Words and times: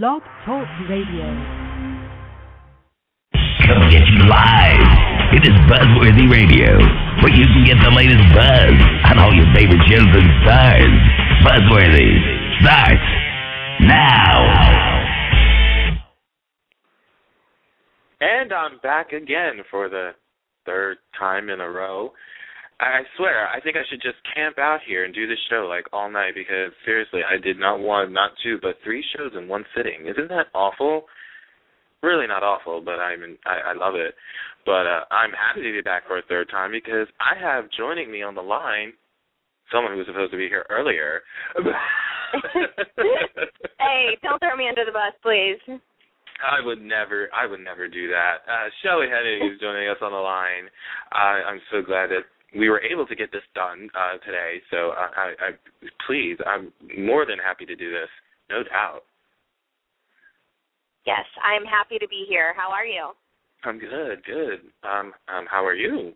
Blog 0.00 0.22
Talk 0.46 0.66
Radio. 0.88 1.28
Coming 3.60 3.92
at 3.92 4.06
you 4.08 4.24
live. 4.24 4.88
It 5.36 5.44
is 5.44 5.52
Buzzworthy 5.68 6.32
Radio, 6.32 6.78
where 7.20 7.34
you 7.34 7.44
can 7.44 7.66
get 7.66 7.76
the 7.84 7.90
latest 7.90 8.24
buzz 8.32 8.72
on 9.04 9.18
all 9.18 9.34
your 9.34 9.44
favorite 9.54 9.82
shows 9.90 10.08
and 10.16 10.30
stars. 10.40 10.96
Buzzworthy 11.44 12.08
starts 12.62 13.04
now. 13.82 14.40
And 18.22 18.50
I'm 18.50 18.78
back 18.82 19.12
again 19.12 19.60
for 19.70 19.90
the 19.90 20.12
third 20.64 20.96
time 21.18 21.50
in 21.50 21.60
a 21.60 21.68
row. 21.68 22.12
I 22.82 23.02
swear, 23.16 23.48
I 23.48 23.60
think 23.60 23.76
I 23.76 23.86
should 23.88 24.02
just 24.02 24.18
camp 24.34 24.58
out 24.58 24.80
here 24.86 25.04
and 25.04 25.14
do 25.14 25.26
this 25.26 25.38
show 25.48 25.66
like 25.68 25.86
all 25.92 26.10
night 26.10 26.34
because 26.34 26.72
seriously, 26.84 27.20
I 27.22 27.38
did 27.38 27.58
not 27.58 27.78
want 27.78 28.10
not 28.10 28.32
two, 28.42 28.58
but 28.60 28.76
three 28.82 29.04
shows 29.16 29.32
in 29.38 29.46
one 29.46 29.64
sitting. 29.76 30.08
Isn't 30.08 30.28
that 30.28 30.46
awful? 30.54 31.04
Really 32.02 32.26
not 32.26 32.42
awful, 32.42 32.80
but 32.80 32.98
I'm 32.98 33.22
in, 33.22 33.38
I, 33.46 33.70
I 33.70 33.72
love 33.74 33.94
it. 33.94 34.14
But 34.66 34.86
uh, 34.86 35.04
I'm 35.10 35.30
happy 35.30 35.62
to 35.62 35.72
be 35.72 35.80
back 35.80 36.06
for 36.08 36.18
a 36.18 36.22
third 36.28 36.48
time 36.50 36.72
because 36.72 37.06
I 37.20 37.38
have 37.38 37.70
joining 37.76 38.10
me 38.10 38.22
on 38.22 38.34
the 38.34 38.42
line 38.42 38.92
someone 39.70 39.92
who 39.92 39.98
was 39.98 40.06
supposed 40.06 40.32
to 40.32 40.38
be 40.38 40.48
here 40.48 40.66
earlier. 40.68 41.22
hey, 43.78 44.18
don't 44.22 44.38
throw 44.38 44.56
me 44.56 44.68
under 44.68 44.84
the 44.84 44.92
bus, 44.92 45.14
please. 45.22 45.58
I 46.42 46.64
would 46.64 46.82
never, 46.82 47.28
I 47.32 47.46
would 47.46 47.60
never 47.60 47.86
do 47.86 48.08
that. 48.08 48.42
Uh, 48.50 48.68
Shelley 48.82 49.06
Hennig 49.06 49.54
is 49.54 49.60
joining 49.60 49.88
us 49.88 49.98
on 50.02 50.10
the 50.10 50.18
line. 50.18 50.66
I'm 51.12 51.60
so 51.70 51.82
glad 51.82 52.10
that 52.10 52.26
we 52.56 52.68
were 52.68 52.80
able 52.80 53.06
to 53.06 53.14
get 53.16 53.32
this 53.32 53.42
done 53.54 53.88
uh, 53.96 54.18
today. 54.24 54.60
So 54.70 54.90
I, 54.92 55.06
I, 55.16 55.26
I, 55.40 55.50
please, 56.06 56.36
I'm 56.46 56.72
more 56.98 57.24
than 57.26 57.38
happy 57.38 57.64
to 57.66 57.74
do 57.76 57.90
this, 57.90 58.08
no 58.50 58.62
doubt. 58.62 59.02
Yes, 61.06 61.24
I'm 61.42 61.64
happy 61.64 61.98
to 61.98 62.06
be 62.08 62.24
here. 62.28 62.54
How 62.56 62.70
are 62.70 62.86
you? 62.86 63.10
I'm 63.64 63.78
good, 63.78 64.22
good. 64.24 64.60
Um, 64.84 65.12
um, 65.28 65.46
how 65.50 65.64
are 65.64 65.74
you? 65.74 66.12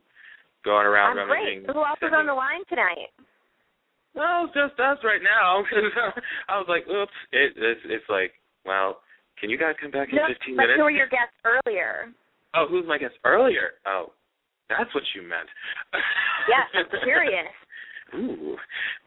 Going 0.64 0.86
around 0.86 1.18
I'm 1.18 1.28
rummaging. 1.28 1.62
great. 1.64 1.74
Who 1.74 1.82
else 1.84 1.98
is 2.02 2.10
on 2.14 2.26
the 2.26 2.34
line 2.34 2.62
tonight? 2.68 3.10
Well, 4.14 4.46
it's 4.46 4.54
just 4.54 4.80
us 4.80 4.98
right 5.04 5.20
now. 5.22 5.62
I 6.48 6.58
was 6.58 6.66
like, 6.68 6.88
oops. 6.88 7.12
It, 7.32 7.52
it's, 7.56 7.80
it's 7.84 8.08
like, 8.08 8.32
well, 8.64 8.98
can 9.40 9.50
you 9.50 9.58
guys 9.58 9.74
come 9.80 9.90
back 9.90 10.08
in 10.10 10.16
No, 10.16 10.26
15 10.26 10.56
but 10.56 10.62
minutes? 10.62 10.78
who 10.78 10.84
were 10.84 10.90
your 10.90 11.08
guests 11.08 11.36
earlier? 11.44 12.10
Oh, 12.54 12.66
who's 12.68 12.84
my 12.86 12.98
guest 12.98 13.14
earlier? 13.24 13.78
Oh, 13.86 14.12
that's 14.68 14.92
what 14.94 15.04
you 15.14 15.22
meant. 15.22 15.48
Yes, 16.48 16.66
I'm 16.74 17.00
curious. 17.02 17.52
Ooh, 18.14 18.56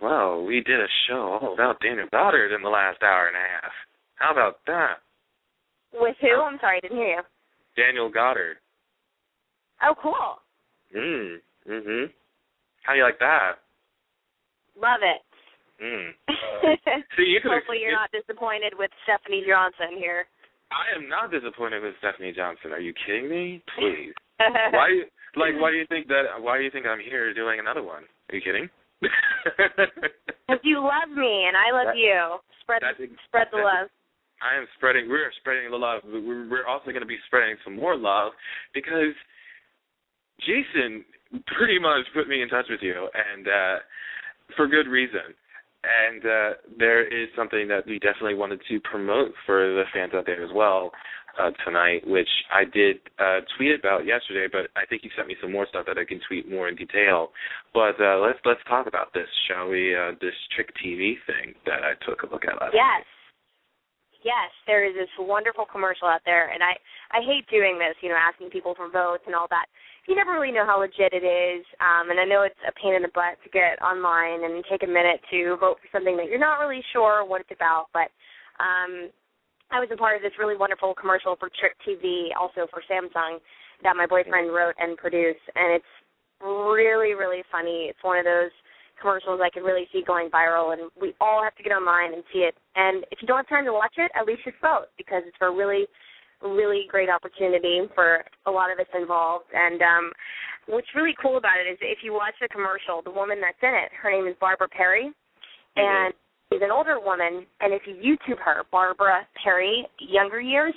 well, 0.02 0.44
we 0.44 0.62
did 0.62 0.80
a 0.80 0.88
show 1.08 1.40
all 1.42 1.54
about 1.54 1.80
Daniel 1.82 2.08
Goddard 2.12 2.54
in 2.54 2.62
the 2.62 2.70
last 2.70 3.02
hour 3.02 3.28
and 3.28 3.36
a 3.36 3.40
half. 3.40 3.72
How 4.16 4.32
about 4.32 4.60
that? 4.68 5.00
With 5.94 6.16
who? 6.22 6.42
I'm 6.42 6.58
sorry, 6.60 6.78
I 6.78 6.80
didn't 6.82 6.98
hear 6.98 7.08
you. 7.08 7.22
Daniel 7.78 8.10
Goddard. 8.10 8.58
Oh, 9.82 9.96
cool. 10.02 10.40
Mm. 10.96 11.38
Mhm. 11.68 12.12
How 12.84 12.94
do 12.94 13.00
you 13.00 13.06
like 13.06 13.20
that? 13.20 13.60
Love 14.76 15.00
it. 15.02 15.22
Mm. 15.82 16.12
See, 17.16 17.24
you 17.24 17.40
could. 17.42 17.52
Hopefully 17.52 17.80
you're 17.82 17.96
not 17.96 18.12
disappointed 18.12 18.74
with 18.78 18.92
Stephanie 19.04 19.44
Johnson 19.48 19.98
here. 19.98 20.26
I 20.72 20.96
am 20.96 21.08
not 21.08 21.32
disappointed 21.32 21.82
with 21.82 21.96
Stephanie 22.00 22.34
Johnson. 22.36 22.72
Are 22.74 22.80
you 22.80 22.94
kidding 23.06 23.30
me? 23.30 23.64
Please. 23.78 24.14
why? 24.72 25.04
Like, 25.36 25.54
why 25.60 25.72
do 25.72 25.78
you 25.78 25.86
think 25.88 26.08
that? 26.08 26.24
Why 26.40 26.58
do 26.58 26.64
you 26.64 26.72
think 26.72 26.86
I'm 26.86 27.00
here 27.00 27.34
doing 27.34 27.60
another 27.60 27.84
one? 27.84 28.04
Are 28.30 28.36
you 28.36 28.42
kidding? 28.42 28.70
Because 30.50 30.66
you 30.66 30.82
love 30.82 31.16
me 31.16 31.46
and 31.48 31.56
I 31.56 31.70
love 31.72 31.94
That- 31.94 31.98
you. 31.98 32.38
Spread 32.62 32.82
ex- 32.84 33.12
spread 33.28 33.48
the 33.52 33.58
love. 33.58 33.90
I 34.42 34.58
am 34.58 34.66
spreading. 34.78 35.08
We're 35.10 35.32
spreading 35.40 35.70
the 35.70 35.78
love. 35.78 36.02
We're, 36.06 36.50
we're 36.50 36.66
also 36.68 36.90
going 36.90 37.02
to 37.02 37.06
be 37.06 37.18
spreading 37.28 37.56
some 37.64 37.76
more 37.76 37.96
love 37.96 38.32
because 38.74 39.14
Jason 40.42 41.04
pretty 41.58 41.78
much 41.80 42.06
put 42.14 42.28
me 42.28 42.42
in 42.42 42.50
touch 42.50 42.66
with 42.70 42.80
you, 42.82 43.10
and 43.14 43.48
uh, 43.48 43.76
for 44.56 44.68
good 44.68 44.88
reason. 44.88 45.36
And 45.84 46.26
uh, 46.26 46.50
there 46.78 47.06
is 47.08 47.30
something 47.38 47.68
that 47.70 47.86
we 47.88 48.00
definitely 48.00 48.36
wanted 48.36 48.60
to 48.70 48.80
promote 48.82 49.32
for 49.46 49.62
the 49.76 49.84
fans 49.94 50.12
out 50.14 50.26
there 50.26 50.44
as 50.44 50.50
well 50.54 50.92
uh, 51.40 51.52
tonight, 51.66 52.06
which 52.06 52.30
I 52.52 52.66
did 52.66 52.98
uh, 53.18 53.40
tweet 53.58 53.80
about 53.80 54.06
yesterday. 54.06 54.48
But 54.52 54.70
I 54.76 54.86
think 54.86 55.04
you 55.04 55.10
sent 55.16 55.28
me 55.28 55.36
some 55.42 55.52
more 55.52 55.66
stuff 55.70 55.86
that 55.88 55.98
I 55.98 56.06
can 56.06 56.20
tweet 56.28 56.50
more 56.50 56.68
in 56.68 56.76
detail. 56.76 57.32
But 57.74 57.96
uh, 58.00 58.20
let's 58.20 58.40
let's 58.46 58.62
talk 58.68 58.88
about 58.88 59.14
this, 59.14 59.28
shall 59.48 59.70
we? 59.70 59.96
Uh, 59.96 60.12
this 60.22 60.36
Trick 60.56 60.70
TV 60.84 61.16
thing 61.26 61.56
that 61.66 61.82
I 61.84 61.96
took 62.06 62.24
a 62.24 62.32
look 62.32 62.44
at 62.46 62.60
last 62.60 62.76
Yes. 62.76 63.06
Yes, 64.20 64.52
there 64.68 64.84
is 64.84 64.92
this 65.00 65.08
wonderful 65.16 65.64
commercial 65.64 66.12
out 66.12 66.20
there, 66.26 66.52
and 66.52 66.60
I 66.60 66.76
I 67.16 67.24
hate 67.24 67.48
doing 67.48 67.80
this, 67.80 67.96
you 68.04 68.10
know, 68.10 68.20
asking 68.20 68.52
people 68.52 68.76
for 68.76 68.92
votes 68.92 69.24
and 69.26 69.34
all 69.34 69.48
that. 69.50 69.66
You 70.08 70.16
never 70.16 70.34
really 70.34 70.52
know 70.52 70.66
how 70.66 70.80
legit 70.80 71.14
it 71.16 71.24
is, 71.24 71.64
um, 71.80 72.12
and 72.12 72.20
I 72.20 72.26
know 72.26 72.44
it's 72.44 72.60
a 72.68 72.76
pain 72.76 72.96
in 72.96 73.02
the 73.02 73.14
butt 73.16 73.40
to 73.44 73.50
get 73.50 73.80
online 73.80 74.44
and 74.44 74.60
take 74.68 74.84
a 74.84 74.92
minute 74.92 75.22
to 75.32 75.56
vote 75.56 75.80
for 75.80 75.88
something 75.94 76.18
that 76.18 76.28
you're 76.28 76.42
not 76.42 76.60
really 76.60 76.84
sure 76.92 77.24
what 77.24 77.40
it's 77.42 77.56
about. 77.56 77.88
But 77.94 78.12
um, 78.60 79.08
I 79.72 79.80
was 79.80 79.90
a 79.94 79.98
part 79.98 80.18
of 80.18 80.22
this 80.22 80.34
really 80.40 80.58
wonderful 80.58 80.94
commercial 80.96 81.36
for 81.36 81.50
Trick 81.60 81.78
TV, 81.86 82.30
also 82.40 82.66
for 82.72 82.82
Samsung, 82.90 83.38
that 83.84 83.96
my 83.96 84.06
boyfriend 84.06 84.54
wrote 84.54 84.76
and 84.80 84.98
produced, 84.98 85.46
and 85.56 85.74
it's 85.74 85.94
really 86.42 87.14
really 87.14 87.44
funny. 87.52 87.88
It's 87.90 88.04
one 88.04 88.18
of 88.18 88.26
those 88.26 88.52
commercials 89.02 89.40
I 89.44 89.50
can 89.50 89.64
really 89.64 89.88
see 89.92 90.04
going 90.06 90.30
viral, 90.30 90.74
and 90.74 90.92
we 91.00 91.14
all 91.22 91.44
have 91.44 91.56
to 91.56 91.64
get 91.64 91.72
online 91.72 92.14
and 92.14 92.24
see 92.34 92.40
it. 92.40 92.56
And 92.76 93.06
if 93.12 93.22
you 93.22 93.28
don't 93.28 93.38
have 93.38 93.50
time 93.50 93.66
to 93.66 93.74
watch 93.74 93.94
it, 93.98 94.12
at 94.16 94.26
least 94.26 94.44
just 94.44 94.60
vote 94.62 94.92
because 94.98 95.24
it's 95.26 95.38
a 95.42 95.50
really, 95.50 95.88
really 96.42 96.86
great 96.90 97.10
opportunity 97.10 97.82
for 97.96 98.24
a 98.46 98.52
lot 98.52 98.72
of 98.72 98.80
us 98.80 98.92
involved. 98.94 99.46
And 99.54 99.82
um, 99.82 100.12
what's 100.68 100.88
really 100.96 101.16
cool 101.22 101.38
about 101.38 101.60
it 101.64 101.72
is 101.72 101.78
if 101.82 102.00
you 102.04 102.14
watch 102.14 102.36
the 102.42 102.50
commercial, 102.50 103.02
the 103.02 103.12
woman 103.12 103.40
that's 103.40 103.62
in 103.64 103.74
it, 103.74 103.92
her 103.96 104.12
name 104.12 104.28
is 104.28 104.36
Barbara 104.40 104.68
Perry, 104.68 105.12
and 105.76 106.14
she's 106.52 106.62
an 106.62 106.72
older 106.72 107.00
woman. 107.00 107.46
And 107.62 107.74
if 107.74 107.84
you 107.86 107.96
YouTube 107.96 108.40
her, 108.40 108.64
Barbara 108.72 109.28
Perry, 109.42 109.88
younger 110.00 110.42
years, 110.42 110.74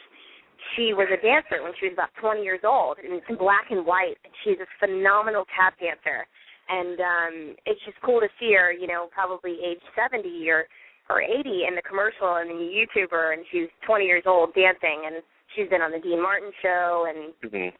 she 0.76 0.94
was 0.94 1.08
a 1.10 1.20
dancer 1.20 1.62
when 1.62 1.72
she 1.80 1.86
was 1.86 1.94
about 1.94 2.14
20 2.20 2.42
years 2.42 2.60
old, 2.62 2.98
and 3.02 3.12
it's 3.12 3.26
in 3.28 3.36
black 3.36 3.70
and 3.70 3.84
white. 3.84 4.16
And 4.24 4.32
she's 4.44 4.58
a 4.60 4.68
phenomenal 4.78 5.44
tap 5.56 5.78
dancer 5.80 6.26
and 6.68 7.00
um 7.00 7.34
it's 7.66 7.80
just 7.84 7.98
cool 8.02 8.20
to 8.20 8.28
see 8.38 8.54
her, 8.54 8.72
you 8.72 8.86
know, 8.86 9.08
probably 9.12 9.58
age 9.64 9.82
70 9.98 10.28
or 10.48 10.66
or 11.10 11.20
80 11.20 11.66
in 11.66 11.74
the 11.74 11.82
commercial 11.82 12.38
and 12.38 12.48
then 12.48 12.58
you 12.60 12.86
YouTube 12.86 13.10
her 13.10 13.32
and 13.32 13.44
she's 13.50 13.68
20 13.86 14.04
years 14.04 14.22
old 14.26 14.54
dancing 14.54 15.04
and 15.06 15.22
she's 15.54 15.68
been 15.68 15.82
on 15.82 15.90
the 15.90 15.98
Dean 15.98 16.22
Martin 16.22 16.52
show 16.62 17.06
and 17.10 17.34
Mhm. 17.42 17.72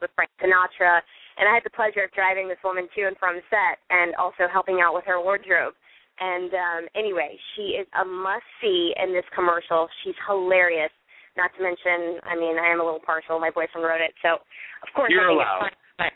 with 0.00 0.10
Frank 0.16 0.30
Sinatra 0.40 1.02
and 1.36 1.48
I 1.48 1.54
had 1.54 1.64
the 1.64 1.70
pleasure 1.70 2.02
of 2.04 2.10
driving 2.12 2.48
this 2.48 2.62
woman 2.64 2.88
to 2.96 3.02
and 3.04 3.16
from 3.18 3.40
set 3.50 3.78
and 3.90 4.14
also 4.16 4.48
helping 4.48 4.80
out 4.80 4.94
with 4.94 5.04
her 5.04 5.20
wardrobe. 5.20 5.74
And 6.20 6.52
um 6.52 6.82
anyway, 6.94 7.36
she 7.56 7.80
is 7.80 7.86
a 8.00 8.04
must 8.04 8.46
see 8.60 8.92
in 9.02 9.12
this 9.12 9.24
commercial. 9.34 9.88
She's 10.04 10.16
hilarious. 10.28 10.92
Not 11.36 11.50
to 11.56 11.62
mention, 11.62 12.18
I 12.26 12.34
mean, 12.34 12.58
I 12.58 12.68
am 12.74 12.80
a 12.80 12.84
little 12.84 13.00
partial. 13.00 13.38
My 13.38 13.50
boyfriend 13.50 13.86
wrote 13.86 14.02
it, 14.02 14.12
so 14.20 14.42
of 14.84 14.88
course 14.94 15.08
You're 15.14 15.30
I 15.30 15.32
think 15.32 15.40
allowed. 15.40 15.66
it's 15.70 15.76
fun. 15.96 16.12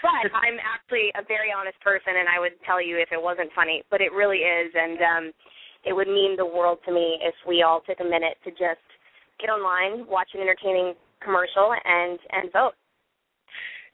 But 0.00 0.24
I'm 0.46 0.58
actually 0.62 1.10
a 1.18 1.26
very 1.26 1.50
honest 1.52 1.76
person, 1.82 2.16
and 2.16 2.28
I 2.30 2.38
would 2.38 2.56
tell 2.64 2.80
you 2.80 2.96
if 2.96 3.10
it 3.12 3.20
wasn't 3.20 3.50
funny. 3.52 3.82
But 3.90 4.00
it 4.00 4.12
really 4.14 4.46
is, 4.46 4.70
and 4.72 4.98
um, 5.02 5.24
it 5.84 5.92
would 5.92 6.08
mean 6.08 6.36
the 6.38 6.46
world 6.46 6.78
to 6.86 6.92
me 6.94 7.18
if 7.20 7.34
we 7.46 7.62
all 7.62 7.82
took 7.82 8.00
a 8.00 8.06
minute 8.06 8.38
to 8.44 8.50
just 8.50 8.80
get 9.42 9.50
online, 9.50 10.06
watch 10.06 10.30
an 10.32 10.40
entertaining 10.40 10.94
commercial, 11.20 11.74
and 11.84 12.18
and 12.30 12.52
vote. 12.52 12.78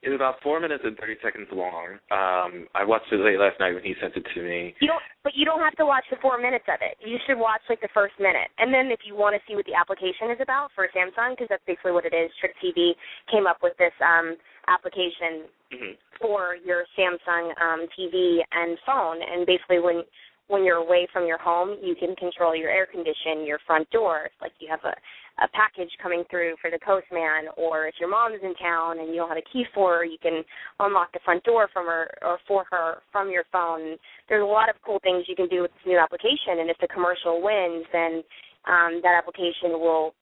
It's 0.03 0.15
about 0.17 0.41
four 0.43 0.61
minutes 0.61 0.81
and 0.85 0.97
thirty 0.97 1.17
seconds 1.23 1.49
long. 1.53 2.01
Um, 2.09 2.67
I 2.75 2.85
watched 2.85 3.13
it 3.13 3.21
late 3.21 3.39
last 3.39 3.61
night 3.61 3.75
when 3.75 3.85
he 3.85 3.93
sent 4.01 4.17
it 4.17 4.25
to 4.35 4.41
me. 4.41 4.75
You 4.81 4.89
don't, 4.89 5.03
but 5.23 5.33
you 5.37 5.45
don't 5.45 5.61
have 5.61 5.77
to 5.77 5.85
watch 5.85 6.05
the 6.11 6.17
four 6.23 6.41
minutes 6.41 6.65
of 6.73 6.81
it. 6.81 6.97
You 7.05 7.19
should 7.27 7.37
watch 7.37 7.61
like 7.69 7.83
the 7.83 7.93
first 7.93 8.15
minute, 8.19 8.49
and 8.57 8.73
then 8.73 8.89
if 8.89 9.01
you 9.05 9.15
want 9.15 9.37
to 9.37 9.43
see 9.45 9.57
what 9.57 9.67
the 9.67 9.77
application 9.77 10.33
is 10.33 10.41
about 10.41 10.71
for 10.75 10.89
Samsung, 10.97 11.37
because 11.37 11.49
that's 11.53 11.65
basically 11.67 11.93
what 11.93 12.07
it 12.09 12.17
is. 12.17 12.33
Trick 12.41 12.57
TV 12.65 12.97
came 13.31 13.47
up 13.47 13.59
with 13.63 13.77
this 13.77 13.93
um, 14.01 14.37
application 14.69 15.45
Mhm. 15.71 15.97
for 16.19 16.57
your 16.65 16.85
Samsung 16.99 17.53
um, 17.61 17.87
TV 17.97 18.41
and 18.53 18.79
phone, 18.87 19.21
and 19.23 19.47
basically 19.47 19.81
when 19.81 20.03
when 20.51 20.65
you're 20.65 20.83
away 20.83 21.07
from 21.13 21.27
your 21.27 21.39
home, 21.39 21.79
you 21.81 21.95
can 21.95 22.17
control 22.17 22.57
your 22.57 22.69
air 22.69 22.87
condition, 22.87 23.47
your 23.47 23.61
front 23.67 23.89
door. 23.91 24.29
Like 24.43 24.53
you 24.59 24.69
have 24.69 24.85
a 24.85 24.95
a 25.39 25.49
package 25.57 25.91
coming 26.03 26.23
through 26.29 26.55
for 26.61 26.71
the 26.71 26.79
postman, 26.85 27.49
or 27.57 27.87
if 27.87 27.95
your 27.99 28.11
mom's 28.11 28.43
in 28.43 28.55
town 28.57 28.99
and 28.99 29.09
you 29.09 29.17
don't 29.17 29.29
have 29.29 29.39
a 29.39 29.53
key 29.53 29.65
for 29.73 29.99
her, 29.99 30.05
you 30.05 30.19
can 30.21 30.43
unlock 30.81 31.13
the 31.13 31.21
front 31.25 31.43
door 31.45 31.69
from 31.73 31.87
her 31.87 32.11
or 32.21 32.39
for 32.47 32.65
her 32.71 32.99
from 33.11 33.31
your 33.31 33.45
phone. 33.51 33.97
There's 34.29 34.43
a 34.43 34.45
lot 34.45 34.69
of 34.69 34.77
cool 34.85 34.99
things 35.03 35.25
you 35.29 35.37
can 35.37 35.49
do 35.49 35.63
with 35.63 35.71
this 35.73 35.87
new 35.87 35.99
application, 35.99 36.61
and 36.61 36.69
if 36.69 36.77
the 36.81 36.89
commercial 36.89 37.41
wins, 37.41 37.87
then 37.93 38.23
um, 38.69 39.01
that 39.03 39.17
application 39.17 39.81
will 39.81 40.13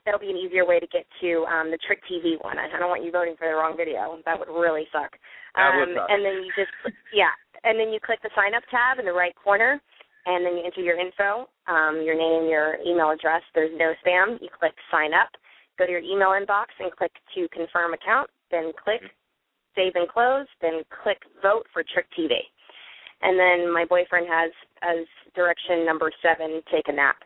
That'll 0.05 0.19
be 0.19 0.29
an 0.29 0.35
easier 0.37 0.65
way 0.67 0.79
to 0.79 0.87
get 0.87 1.05
to 1.21 1.45
um, 1.47 1.71
the 1.71 1.77
Trick 1.87 2.01
TV 2.11 2.35
one. 2.43 2.59
I 2.59 2.67
I 2.67 2.77
don't 2.79 2.89
want 2.89 3.03
you 3.05 3.11
voting 3.11 3.35
for 3.37 3.47
the 3.47 3.53
wrong 3.55 3.77
video. 3.77 4.19
That 4.25 4.37
would 4.37 4.49
really 4.49 4.85
suck. 4.91 5.15
Um, 5.55 5.79
would 5.79 5.95
suck. 5.95 6.09
And 6.09 6.25
then 6.25 6.43
you 6.43 6.51
just 6.57 6.71
yeah, 7.13 7.31
and 7.63 7.79
then 7.79 7.89
you 7.89 7.99
click 8.03 8.19
the 8.21 8.29
sign 8.35 8.53
up 8.53 8.63
tab 8.69 8.99
in 8.99 9.05
the 9.05 9.13
right 9.13 9.33
corner, 9.35 9.81
and 10.25 10.45
then 10.45 10.57
you 10.57 10.63
enter 10.65 10.81
your 10.81 10.99
info, 10.99 11.47
um, 11.67 12.01
your 12.03 12.15
name, 12.15 12.49
your 12.49 12.75
email 12.85 13.11
address. 13.11 13.41
There's 13.55 13.71
no 13.77 13.93
spam. 14.03 14.41
You 14.41 14.49
click 14.51 14.73
sign 14.91 15.13
up. 15.13 15.29
Go 15.79 15.85
to 15.85 15.91
your 15.91 16.01
email 16.01 16.35
inbox 16.37 16.65
and 16.79 16.91
click 16.91 17.11
to 17.35 17.47
confirm 17.49 17.93
account. 17.93 18.29
Then 18.53 18.71
click 18.77 19.01
save 19.73 19.97
and 19.97 20.07
close. 20.07 20.45
Then 20.61 20.85
click 21.01 21.17
vote 21.41 21.65
for 21.73 21.81
Trick 21.81 22.05
TV. 22.13 22.37
And 23.25 23.39
then 23.39 23.73
my 23.73 23.85
boyfriend 23.89 24.27
has 24.29 24.51
as 24.85 25.07
direction 25.33 25.85
number 25.85 26.11
seven, 26.21 26.61
take 26.69 26.85
a 26.87 26.93
nap. 26.93 27.17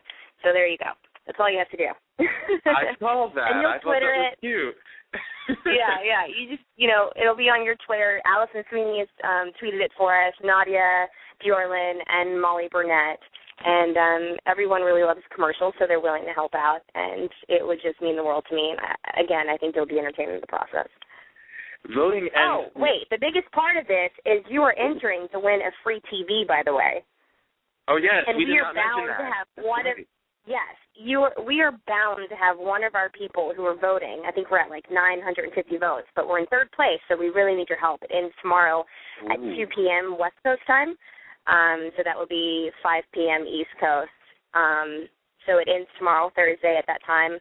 So 0.42 0.50
there 0.56 0.66
you 0.66 0.78
go. 0.78 0.96
That's 1.26 1.36
all 1.38 1.52
you 1.52 1.58
have 1.58 1.68
to 1.68 1.76
do. 1.76 1.92
I 2.64 2.96
saw 2.98 3.28
that. 3.34 3.44
And 3.52 3.60
you'll 3.60 3.70
I 3.70 3.78
thought 3.78 3.92
Twitter 3.92 4.14
it. 4.16 4.40
cute. 4.40 4.74
yeah, 5.66 6.00
yeah. 6.04 6.24
You 6.24 6.56
just, 6.56 6.64
you 6.76 6.88
know, 6.88 7.10
it'll 7.20 7.36
be 7.36 7.52
on 7.52 7.64
your 7.64 7.76
Twitter. 7.84 8.20
Alison 8.24 8.64
Sweeney 8.70 9.04
has 9.04 9.12
um, 9.24 9.52
tweeted 9.60 9.84
it 9.84 9.92
for 9.96 10.16
us. 10.16 10.32
Nadia 10.42 11.08
Bjorlin 11.44 12.00
and 12.08 12.40
Molly 12.40 12.68
Burnett, 12.70 13.20
and 13.64 13.96
um, 13.96 14.24
everyone 14.46 14.82
really 14.82 15.02
loves 15.02 15.20
commercials, 15.34 15.74
so 15.78 15.86
they're 15.86 16.00
willing 16.00 16.24
to 16.24 16.32
help 16.32 16.54
out, 16.54 16.80
and 16.94 17.30
it 17.48 17.66
would 17.66 17.78
just 17.82 18.00
mean 18.02 18.16
the 18.16 18.24
world 18.24 18.44
to 18.50 18.54
me. 18.54 18.74
And 18.76 18.80
I, 18.80 19.20
again, 19.20 19.48
I 19.48 19.56
think 19.56 19.74
they'll 19.74 19.86
be 19.86 19.98
entertaining 19.98 20.34
in 20.36 20.40
the 20.40 20.46
process. 20.46 20.88
Voting 21.86 22.28
and 22.34 22.52
oh, 22.52 22.64
wait, 22.76 23.08
the 23.10 23.18
biggest 23.20 23.50
part 23.52 23.76
of 23.76 23.86
this 23.86 24.10
is 24.26 24.44
you 24.50 24.62
are 24.62 24.76
entering 24.76 25.26
to 25.32 25.38
win 25.38 25.60
a 25.62 25.72
free 25.82 26.02
TV, 26.12 26.46
by 26.46 26.62
the 26.64 26.74
way. 26.74 27.04
Oh 27.88 27.96
yes, 27.96 28.24
and 28.26 28.36
we 28.36 28.44
we 28.44 28.58
are 28.58 28.74
bound 28.74 29.08
that. 29.08 29.16
to 29.16 29.24
have 29.24 29.46
That's 29.56 29.66
one 29.66 29.86
of. 29.86 29.96
Yes, 30.44 30.76
you 30.98 31.20
are, 31.22 31.32
we 31.46 31.60
are 31.60 31.72
bound 31.86 32.24
to 32.28 32.36
have 32.36 32.58
one 32.58 32.82
of 32.82 32.94
our 32.94 33.10
people 33.10 33.52
who 33.54 33.64
are 33.64 33.76
voting. 33.76 34.22
I 34.26 34.32
think 34.32 34.50
we're 34.50 34.60
at 34.60 34.70
like 34.70 34.84
950 34.90 35.76
votes, 35.76 36.08
but 36.16 36.26
we're 36.26 36.40
in 36.40 36.46
third 36.46 36.72
place, 36.72 37.00
so 37.08 37.16
we 37.16 37.28
really 37.28 37.54
need 37.54 37.68
your 37.68 37.78
help. 37.78 38.02
It 38.02 38.10
ends 38.12 38.34
tomorrow 38.42 38.84
at 39.30 39.36
2 39.36 39.66
p.m. 39.74 40.16
West 40.18 40.36
Coast 40.42 40.62
time, 40.66 40.96
um, 41.46 41.90
so 41.96 42.02
that 42.04 42.16
will 42.16 42.28
be 42.28 42.70
5 42.82 43.04
p.m. 43.12 43.46
East 43.46 43.70
Coast. 43.78 44.10
Um, 44.54 45.06
so 45.46 45.58
it 45.58 45.68
ends 45.68 45.88
tomorrow, 45.98 46.32
Thursday, 46.34 46.76
at 46.78 46.86
that 46.86 47.04
time. 47.06 47.38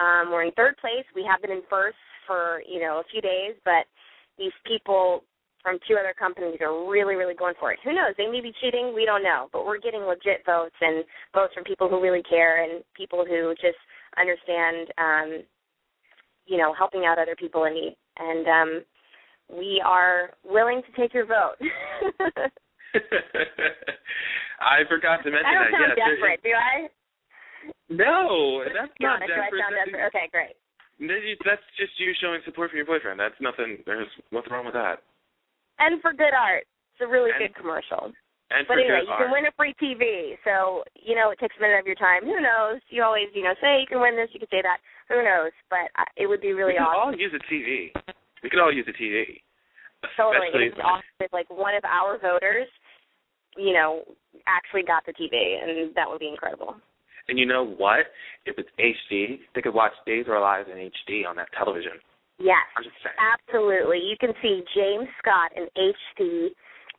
Um, 0.00 0.32
we're 0.32 0.44
in 0.44 0.52
third 0.52 0.76
place. 0.78 1.04
We 1.14 1.28
have 1.28 1.42
been 1.42 1.52
in 1.52 1.62
first 1.68 1.96
for 2.26 2.62
you 2.66 2.80
know 2.80 2.98
a 3.00 3.08
few 3.12 3.20
days, 3.20 3.54
but 3.64 3.84
these 4.38 4.52
people 4.66 5.22
from 5.62 5.78
two 5.86 5.96
other 6.00 6.14
companies 6.18 6.58
are 6.60 6.88
really, 6.88 7.14
really 7.14 7.34
going 7.34 7.54
for 7.60 7.72
it. 7.72 7.78
Who 7.84 7.92
knows? 7.92 8.14
They 8.16 8.26
may 8.26 8.40
be 8.40 8.52
cheating. 8.60 8.94
We 8.94 9.04
don't 9.04 9.22
know. 9.22 9.48
But 9.52 9.66
we're 9.66 9.78
getting 9.78 10.00
legit 10.02 10.44
votes 10.46 10.74
and 10.80 11.04
votes 11.34 11.52
from 11.54 11.64
people 11.64 11.88
who 11.88 12.00
really 12.00 12.22
care 12.22 12.64
and 12.64 12.82
people 12.96 13.24
who 13.28 13.54
just 13.60 13.76
understand, 14.18 14.88
um, 14.96 15.42
you 16.46 16.56
know, 16.56 16.72
helping 16.76 17.04
out 17.04 17.18
other 17.18 17.36
people 17.36 17.64
in 17.64 17.74
need. 17.74 17.96
And 18.18 18.46
um, 18.48 18.82
we 19.58 19.82
are 19.84 20.30
willing 20.44 20.82
to 20.82 21.00
take 21.00 21.12
your 21.12 21.26
vote. 21.26 21.56
I 24.60 24.82
forgot 24.88 25.22
to 25.24 25.30
mention 25.30 25.46
I 25.46 25.54
don't 25.54 25.70
that. 25.70 25.78
sound 25.78 25.92
yes, 25.96 26.08
desperate, 26.16 26.42
do 26.42 26.50
I? 26.50 26.88
No, 27.88 28.62
that's 28.64 28.92
No, 29.00 29.08
not 29.16 29.20
desperate. 29.20 29.60
sound 29.60 29.74
That's- 29.74 29.86
desperate? 29.90 30.06
Okay, 30.14 30.26
great. 30.32 30.56
That's 31.44 31.62
just 31.76 31.98
you 31.98 32.12
showing 32.20 32.40
support 32.44 32.70
for 32.70 32.76
your 32.76 32.86
boyfriend. 32.86 33.18
That's 33.18 33.38
nothing. 33.40 33.82
There's 33.86 34.08
nothing 34.30 34.52
wrong 34.52 34.64
with 34.64 34.74
that. 34.74 35.02
And 35.78 36.00
for 36.02 36.12
good 36.12 36.34
art. 36.34 36.66
It's 36.92 37.00
a 37.00 37.06
really 37.08 37.30
And- 37.32 37.40
good 37.40 37.54
commercial. 37.54 38.12
And 38.50 38.66
But 38.66 38.74
for 38.74 38.80
anyway, 38.80 39.02
you 39.04 39.10
art. 39.10 39.22
can 39.22 39.30
win 39.30 39.46
a 39.46 39.52
free 39.52 39.74
TV. 39.74 40.36
So, 40.44 40.84
you 40.96 41.14
know, 41.14 41.30
it 41.30 41.38
takes 41.38 41.56
a 41.56 41.60
minute 41.60 41.78
of 41.78 41.86
your 41.86 41.94
time. 41.96 42.24
Who 42.24 42.40
knows? 42.40 42.80
You 42.88 43.02
always, 43.04 43.28
you 43.34 43.42
know, 43.44 43.54
say 43.60 43.80
you 43.80 43.86
can 43.86 44.00
win 44.00 44.16
this, 44.16 44.28
you 44.34 44.40
can 44.40 44.48
say 44.50 44.60
that. 44.62 44.80
Who 45.08 45.22
knows? 45.22 45.52
But 45.70 45.90
uh, 45.96 46.04
it 46.16 46.26
would 46.26 46.40
be 46.40 46.52
really 46.52 46.76
awesome. 46.76 47.12
we 47.12 47.16
could 47.16 47.22
all 47.24 47.30
use 47.30 47.34
a 47.34 47.52
TV. 47.52 47.92
We 48.42 48.50
could 48.50 48.58
all 48.60 48.72
use 48.72 48.86
a 48.88 48.92
TV. 48.92 49.40
Totally. 50.16 50.66
It's 50.66 50.78
awesome 50.82 51.04
if 51.20 51.32
like 51.32 51.48
one 51.50 51.74
of 51.74 51.84
our 51.84 52.18
voters, 52.18 52.68
you 53.56 53.72
know, 53.72 54.04
actually 54.46 54.82
got 54.82 55.04
the 55.06 55.12
TV 55.12 55.56
and 55.62 55.94
that 55.94 56.08
would 56.08 56.18
be 56.20 56.28
incredible. 56.28 56.76
And 57.30 57.38
you 57.38 57.46
know 57.46 57.64
what? 57.64 58.10
If 58.44 58.58
it's 58.58 58.68
HD, 58.76 59.38
they 59.54 59.62
could 59.62 59.72
watch 59.72 59.92
Days 60.04 60.26
of 60.26 60.32
Our 60.32 60.40
Lives 60.40 60.68
in 60.70 60.76
HD 60.78 61.26
on 61.28 61.36
that 61.36 61.46
television. 61.56 61.92
Yes. 62.40 62.66
I'm 62.76 62.82
just 62.82 62.96
saying. 63.04 63.14
Absolutely. 63.22 63.98
You 63.98 64.16
can 64.18 64.34
see 64.42 64.62
James 64.74 65.06
Scott 65.22 65.52
in 65.54 65.70
HD, 65.78 66.48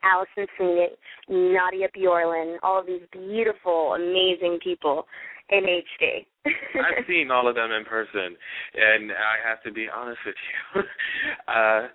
Alison 0.02 0.46
Sweeney, 0.56 0.88
Nadia 1.28 1.88
Bjorlin, 1.94 2.56
all 2.62 2.80
of 2.80 2.86
these 2.86 3.02
beautiful, 3.12 3.94
amazing 3.94 4.58
people 4.64 5.04
in 5.50 5.64
HD. 5.64 6.24
I've 6.46 7.04
seen 7.06 7.30
all 7.30 7.46
of 7.46 7.54
them 7.54 7.70
in 7.70 7.84
person, 7.84 8.34
and 8.74 9.12
I 9.12 9.36
have 9.46 9.62
to 9.64 9.72
be 9.72 9.86
honest 9.94 10.18
with 10.24 10.34
you. 10.74 10.82
uh, 11.48 11.88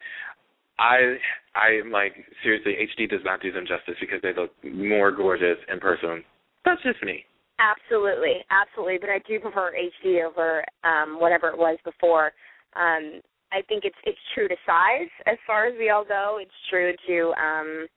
I 0.79 1.17
I 1.56 1.82
am 1.84 1.91
like 1.91 2.13
seriously, 2.44 2.75
HD 2.96 3.10
does 3.10 3.22
not 3.25 3.41
do 3.41 3.51
them 3.51 3.65
justice 3.67 3.96
because 4.00 4.22
they 4.22 4.34
look 4.39 4.51
more 4.63 5.12
gorgeous 5.12 5.58
in 5.74 5.79
person. 5.79 6.24
That's 6.65 6.82
just 6.84 7.01
me. 7.03 7.25
Absolutely, 7.59 8.45
absolutely. 8.51 8.97
But 8.99 9.09
I 9.09 9.19
do 9.27 9.39
prefer 9.39 9.73
HD 9.73 10.23
over 10.25 10.63
um, 10.83 11.19
whatever 11.19 11.49
it 11.49 11.57
was 11.57 11.77
before. 11.83 12.31
Um, 12.75 13.21
I 13.51 13.61
think 13.67 13.83
it's 13.85 13.97
it's 14.03 14.19
true 14.35 14.47
to 14.47 14.55
size 14.65 15.09
as 15.25 15.37
far 15.47 15.65
as 15.65 15.73
we 15.77 15.89
all 15.89 16.05
go. 16.05 16.37
It's 16.39 16.51
true 16.69 16.93
to 17.07 17.33
um, 17.41 17.87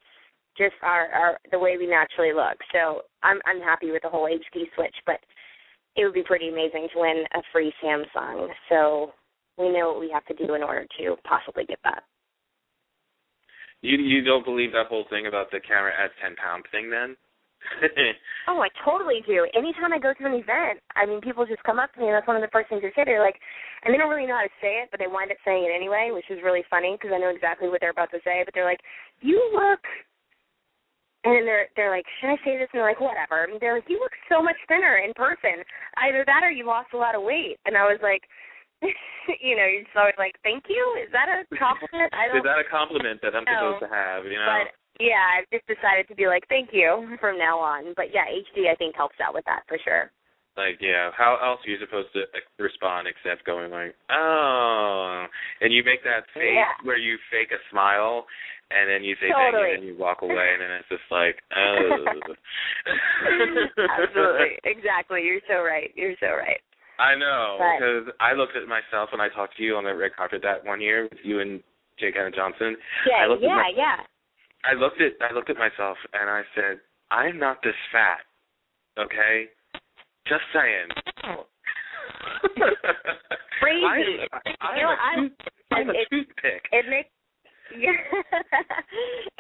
just 0.57 0.75
our, 0.83 1.09
our 1.09 1.39
the 1.51 1.59
way 1.59 1.77
we 1.77 1.87
naturally 1.87 2.33
look. 2.33 2.57
So 2.73 3.03
I'm 3.23 3.41
I'm 3.45 3.61
happy 3.61 3.91
with 3.91 4.03
the 4.03 4.09
whole 4.09 4.29
HD 4.29 4.65
switch, 4.75 4.95
but 5.05 5.21
it 5.97 6.05
would 6.05 6.15
be 6.15 6.23
pretty 6.23 6.49
amazing 6.49 6.89
to 6.95 7.01
win 7.01 7.25
a 7.35 7.43
free 7.53 7.73
Samsung. 7.85 8.49
So 8.69 9.13
we 9.59 9.71
know 9.73 9.93
what 9.93 10.01
we 10.01 10.11
have 10.13 10.25
to 10.27 10.47
do 10.47 10.55
in 10.55 10.63
order 10.63 10.87
to 10.99 11.17
possibly 11.29 11.65
get 11.65 11.79
that. 11.85 12.05
You 13.83 13.99
you 13.99 14.23
don't 14.23 14.45
believe 14.45 14.73
that 14.73 14.87
whole 14.89 15.05
thing 15.11 15.27
about 15.27 15.51
the 15.51 15.61
camera 15.61 15.93
adds 15.99 16.13
ten 16.23 16.37
pound 16.37 16.65
thing 16.71 16.91
then? 16.91 17.17
oh, 18.49 18.61
I 18.61 18.69
totally 18.85 19.23
do. 19.27 19.47
Anytime 19.55 19.93
I 19.93 19.99
go 19.99 20.13
to 20.13 20.25
an 20.27 20.35
event, 20.35 20.81
I 20.97 21.07
mean, 21.07 21.21
people 21.21 21.47
just 21.47 21.63
come 21.63 21.79
up 21.79 21.93
to 21.95 22.01
me, 22.01 22.09
and 22.09 22.15
that's 22.15 22.27
one 22.27 22.37
of 22.37 22.45
the 22.45 22.53
first 22.53 22.69
things 22.69 22.83
they 22.83 22.93
say. 22.97 23.05
They're 23.05 23.23
like, 23.23 23.39
and 23.85 23.93
they 23.93 23.99
don't 23.99 24.11
really 24.11 24.27
know 24.27 24.37
how 24.37 24.49
to 24.49 24.61
say 24.61 24.81
it, 24.85 24.89
but 24.91 24.99
they 24.99 25.09
wind 25.09 25.31
up 25.31 25.41
saying 25.45 25.65
it 25.65 25.75
anyway, 25.75 26.11
which 26.13 26.29
is 26.31 26.45
really 26.45 26.65
funny 26.69 26.97
because 26.97 27.13
I 27.15 27.21
know 27.21 27.33
exactly 27.33 27.69
what 27.69 27.81
they're 27.81 27.95
about 27.95 28.11
to 28.13 28.23
say. 28.25 28.43
But 28.45 28.53
they're 28.55 28.69
like, 28.69 28.81
"You 29.21 29.41
look," 29.53 29.81
and 31.25 31.37
then 31.37 31.45
they're 31.45 31.69
they're 31.77 31.93
like, 31.93 32.09
"Should 32.21 32.33
I 32.33 32.41
say 32.45 32.57
this?" 32.57 32.69
And 32.73 32.81
they're 32.81 32.91
like, 32.91 33.01
"Whatever." 33.01 33.45
And 33.45 33.61
they're 33.61 33.77
like, 33.77 33.89
"You 33.89 34.01
look 34.01 34.13
so 34.29 34.43
much 34.43 34.57
thinner 34.69 35.01
in 35.01 35.13
person. 35.15 35.65
Either 36.01 36.25
that 36.27 36.45
or 36.45 36.51
you 36.51 36.67
lost 36.67 36.93
a 36.93 37.01
lot 37.01 37.15
of 37.15 37.23
weight." 37.23 37.61
And 37.65 37.77
I 37.77 37.85
was 37.85 38.01
like. 38.03 38.25
you 39.45 39.61
know, 39.61 39.69
you're 39.69 39.85
just 39.85 39.93
always 39.93 40.17
like, 40.17 40.33
"Thank 40.41 40.65
you." 40.73 40.81
Is 41.05 41.13
that 41.13 41.29
a 41.29 41.45
compliment? 41.53 42.09
I 42.17 42.33
don't. 42.33 42.41
Is 42.41 42.49
that 42.49 42.57
a 42.57 42.65
compliment 42.65 43.21
that 43.21 43.37
I'm 43.37 43.45
No. 43.45 43.77
supposed 43.77 43.85
to 43.85 43.93
have? 43.93 44.25
You 44.25 44.41
know. 44.41 44.49
But 44.49 44.73
yeah, 45.01 45.41
I've 45.41 45.49
just 45.51 45.67
decided 45.67 46.07
to 46.09 46.15
be 46.15 46.27
like, 46.29 46.45
thank 46.49 46.71
you 46.73 47.17
from 47.21 47.39
now 47.39 47.59
on. 47.59 47.95
But 47.97 48.13
yeah, 48.15 48.29
HD 48.29 48.71
I 48.71 48.77
think 48.77 48.95
helps 48.95 49.17
out 49.25 49.35
with 49.35 49.45
that 49.47 49.65
for 49.67 49.79
sure. 49.83 50.11
Like, 50.57 50.77
yeah, 50.83 51.11
how 51.17 51.39
else 51.41 51.61
are 51.65 51.71
you 51.71 51.79
supposed 51.81 52.13
to 52.13 52.27
respond 52.63 53.09
except 53.09 53.47
going 53.47 53.71
like, 53.71 53.95
oh, 54.11 55.25
and 55.61 55.73
you 55.73 55.83
make 55.85 56.03
that 56.05 56.27
face 56.35 56.53
Yeah. 56.59 56.75
where 56.85 56.99
you 56.99 57.17
fake 57.31 57.49
a 57.55 57.61
smile, 57.71 58.27
and 58.71 58.91
then 58.91 59.03
you 59.07 59.15
say 59.23 59.31
Totally. 59.31 59.79
thank 59.79 59.83
you, 59.83 59.89
and 59.89 59.97
you 59.97 59.97
walk 59.97 60.23
away, 60.23 60.53
and 60.53 60.61
then 60.61 60.71
it's 60.77 60.91
just 60.91 61.07
like, 61.09 61.39
oh. 61.57 62.35
Absolutely, 63.79 64.59
exactly. 64.65 65.23
You're 65.25 65.41
so 65.49 65.63
right. 65.63 65.91
You're 65.95 66.19
so 66.21 66.29
right. 66.35 66.61
I 66.99 67.17
know 67.17 67.57
because 67.79 68.13
I 68.21 68.35
looked 68.35 68.57
at 68.57 68.69
myself 68.69 69.09
when 69.13 69.21
I 69.23 69.29
talked 69.33 69.57
to 69.57 69.63
you 69.63 69.77
on 69.77 69.85
the 69.85 69.95
red 69.95 70.13
carpet 70.15 70.43
that 70.43 70.67
one 70.67 70.81
year 70.83 71.05
with 71.09 71.23
you 71.25 71.41
and 71.41 71.63
Jake 71.99 72.15
Hannah 72.17 72.31
Johnson. 72.35 72.77
Yeah, 73.09 73.25
I 73.25 73.27
looked 73.27 73.43
at 73.43 73.49
yeah, 73.49 73.57
my- 73.57 73.73
yeah. 73.77 73.97
I 74.65 74.75
looked 74.75 75.01
at 75.01 75.13
I 75.21 75.33
looked 75.33 75.51
at 75.51 75.57
myself 75.57 75.97
and 76.13 76.29
I 76.31 76.43
said, 76.55 76.81
I'm 77.11 77.39
not 77.39 77.59
this 77.63 77.75
fat, 77.93 78.21
okay? 78.99 79.47
Just 80.27 80.43
saying. 80.53 80.89
Crazy. 83.61 84.21
I 84.33 84.39
I 84.61 84.77
You 84.77 84.83
know, 84.83 84.89
I'm- 84.91 85.37
I'm 85.73 85.89
a 85.91 85.93
it- 85.93 86.09
toothpick. 86.11 86.67
It 86.73 86.87
makes 86.89 87.09
yeah, 87.79 87.93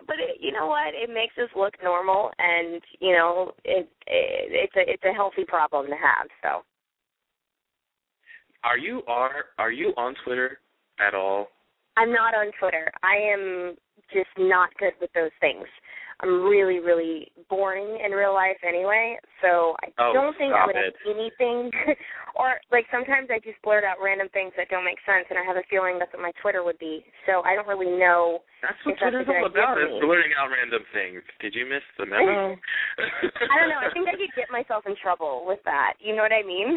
but 0.07 0.21
it, 0.21 0.37
you 0.39 0.53
know 0.53 0.69
what? 0.69 0.95
It 0.95 1.11
makes 1.13 1.35
us 1.37 1.49
look 1.57 1.75
normal, 1.83 2.31
and 2.39 2.81
you 3.01 3.11
know, 3.13 3.51
it, 3.65 3.89
it 4.07 4.71
it's 4.71 4.77
a 4.77 4.89
it's 4.89 5.03
a 5.05 5.13
healthy 5.13 5.45
problem 5.45 5.87
to 5.87 5.97
have. 5.97 6.29
So 6.41 6.63
Are 8.63 8.79
you 8.79 9.03
are 9.09 9.47
are 9.59 9.73
you 9.73 9.93
on 9.97 10.15
Twitter 10.25 10.61
at 11.05 11.13
all? 11.13 11.49
I'm 11.97 12.13
not 12.13 12.35
on 12.35 12.53
Twitter. 12.61 12.93
I 13.03 13.17
am 13.17 13.75
just 14.13 14.31
not 14.39 14.71
good 14.79 14.95
with 15.01 15.11
those 15.15 15.33
things. 15.41 15.67
I'm 16.21 16.45
really, 16.45 16.85
really 16.85 17.33
boring 17.49 17.97
in 18.05 18.13
real 18.13 18.35
life 18.37 18.61
anyway, 18.61 19.17
so 19.41 19.73
I 19.81 19.89
Oh, 19.97 20.13
don't 20.13 20.37
think 20.37 20.53
I 20.53 20.69
would 20.69 20.77
it. 20.77 20.93
have 20.93 21.17
anything. 21.17 21.73
or 22.37 22.61
like 22.69 22.85
sometimes 22.93 23.33
I 23.33 23.41
just 23.41 23.57
blurt 23.65 23.89
out 23.89 23.97
random 24.05 24.29
things 24.37 24.53
that 24.61 24.69
don't 24.69 24.85
make 24.85 25.01
sense, 25.09 25.25
and 25.33 25.41
I 25.41 25.45
have 25.49 25.57
a 25.57 25.65
feeling 25.73 25.97
that's 25.97 26.13
what 26.13 26.21
my 26.21 26.37
Twitter 26.45 26.61
would 26.61 26.77
be. 26.77 27.01
So 27.25 27.41
I 27.49 27.57
don't 27.57 27.65
really 27.67 27.89
know. 27.89 28.45
That's 28.61 28.77
what 28.85 29.01
that's 29.01 29.17
Twitter's 29.17 29.33
all 29.33 29.49
about. 29.49 29.81
Is 29.81 29.97
blurting 30.05 30.37
out 30.37 30.53
random 30.53 30.85
things. 30.93 31.25
Did 31.41 31.57
you 31.57 31.65
miss 31.65 31.85
the 31.97 32.05
memo? 32.05 32.53
I 33.01 33.57
don't 33.57 33.73
know. 33.73 33.81
I 33.81 33.89
think 33.97 34.05
I 34.05 34.21
could 34.21 34.37
get 34.37 34.53
myself 34.53 34.85
in 34.85 35.01
trouble 35.01 35.49
with 35.49 35.65
that. 35.65 35.97
You 36.05 36.13
know 36.13 36.21
what 36.23 36.37
I 36.37 36.45
mean? 36.45 36.77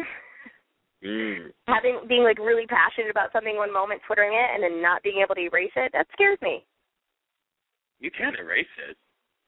Mm. 1.04 1.52
Having 1.68 2.08
being 2.08 2.24
like 2.24 2.40
really 2.40 2.64
passionate 2.64 3.12
about 3.12 3.28
something 3.28 3.60
one 3.60 3.72
moment, 3.72 4.00
twittering 4.08 4.32
it, 4.32 4.48
and 4.56 4.64
then 4.64 4.80
not 4.80 5.04
being 5.04 5.20
able 5.20 5.36
to 5.36 5.44
erase 5.44 5.76
it. 5.76 5.92
That 5.92 6.08
scares 6.16 6.40
me. 6.40 6.64
You 8.04 8.12
can 8.12 8.36
erase 8.36 8.68
it. 8.88 8.96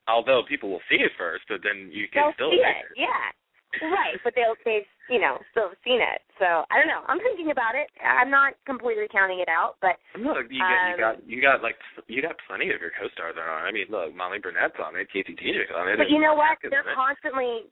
Although 0.09 0.43
people 0.49 0.71
will 0.73 0.85
see 0.89 0.97
it 1.03 1.13
first, 1.21 1.45
but 1.51 1.61
then 1.61 1.91
you 1.93 2.09
can 2.09 2.33
They'll 2.33 2.39
still 2.41 2.53
see 2.57 2.65
erase 2.65 2.89
it. 2.97 3.05
Yeah. 3.05 3.29
Right, 3.83 4.17
but 4.25 4.33
they'll 4.33 4.57
they've 4.65 4.89
you 5.13 5.21
know 5.21 5.37
still 5.53 5.69
have 5.69 5.77
seen 5.85 6.01
it. 6.01 6.25
So 6.41 6.65
I 6.73 6.81
don't 6.81 6.89
know. 6.89 7.05
I'm 7.13 7.21
thinking 7.21 7.51
about 7.53 7.75
it. 7.77 7.91
I'm 8.01 8.31
not 8.33 8.55
completely 8.65 9.05
counting 9.13 9.41
it 9.45 9.51
out, 9.53 9.77
but 9.85 10.01
Look, 10.17 10.49
you 10.49 10.63
got 10.65 10.81
you 10.89 10.95
Um, 10.97 11.01
got 11.03 11.15
you 11.29 11.39
got 11.45 11.57
like 11.61 11.77
you 12.09 12.23
got 12.25 12.41
plenty 12.49 12.73
of 12.73 12.81
your 12.81 12.95
co-stars 12.97 13.37
on. 13.37 13.45
I 13.45 13.69
mean, 13.77 13.85
look, 13.93 14.15
Molly 14.17 14.39
Burnett's 14.41 14.81
on 14.81 14.97
it, 14.97 15.13
Casey 15.13 15.35
Teener's 15.37 15.69
on 15.77 15.93
it. 15.93 15.99
but 16.01 16.09
you 16.09 16.23
know 16.23 16.33
what? 16.33 16.57
They're 16.65 16.89
on 16.89 16.89
it. 16.89 16.97
constantly 16.97 17.69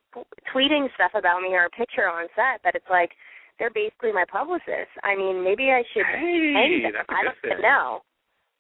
tweeting 0.52 0.92
stuff 0.98 1.12
about 1.16 1.40
me 1.40 1.54
or 1.56 1.66
a 1.66 1.72
picture 1.72 2.04
on 2.10 2.28
set 2.36 2.60
that 2.68 2.74
it's 2.74 2.90
like 2.90 3.12
they're 3.58 3.72
basically 3.72 4.12
my 4.12 4.26
publicist. 4.28 4.92
I 5.06 5.16
mean, 5.16 5.40
maybe 5.40 5.70
I 5.72 5.80
should 5.94 6.04
Hey, 6.04 6.52
hang 6.52 6.82
them. 6.84 6.92
that's 7.00 7.08
a 7.08 7.14
I 7.16 7.22
don't 7.24 7.40
thing. 7.40 7.62
know. 7.64 8.02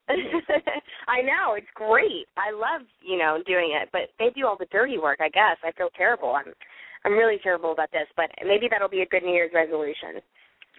I 1.08 1.22
know 1.22 1.54
it's 1.56 1.70
great. 1.74 2.28
I 2.36 2.52
love 2.52 2.86
you 3.00 3.16
know 3.16 3.38
doing 3.46 3.72
it, 3.80 3.88
but 3.92 4.12
they 4.18 4.30
do 4.34 4.46
all 4.46 4.56
the 4.58 4.68
dirty 4.70 4.98
work. 4.98 5.18
I 5.20 5.28
guess 5.28 5.56
I 5.64 5.72
feel 5.72 5.88
terrible. 5.96 6.34
I'm 6.36 6.52
I'm 7.04 7.12
really 7.16 7.38
terrible 7.42 7.72
about 7.72 7.90
this, 7.92 8.08
but 8.16 8.28
maybe 8.44 8.66
that'll 8.70 8.88
be 8.88 9.02
a 9.02 9.08
good 9.08 9.22
New 9.22 9.32
Year's 9.32 9.52
resolution. 9.54 10.20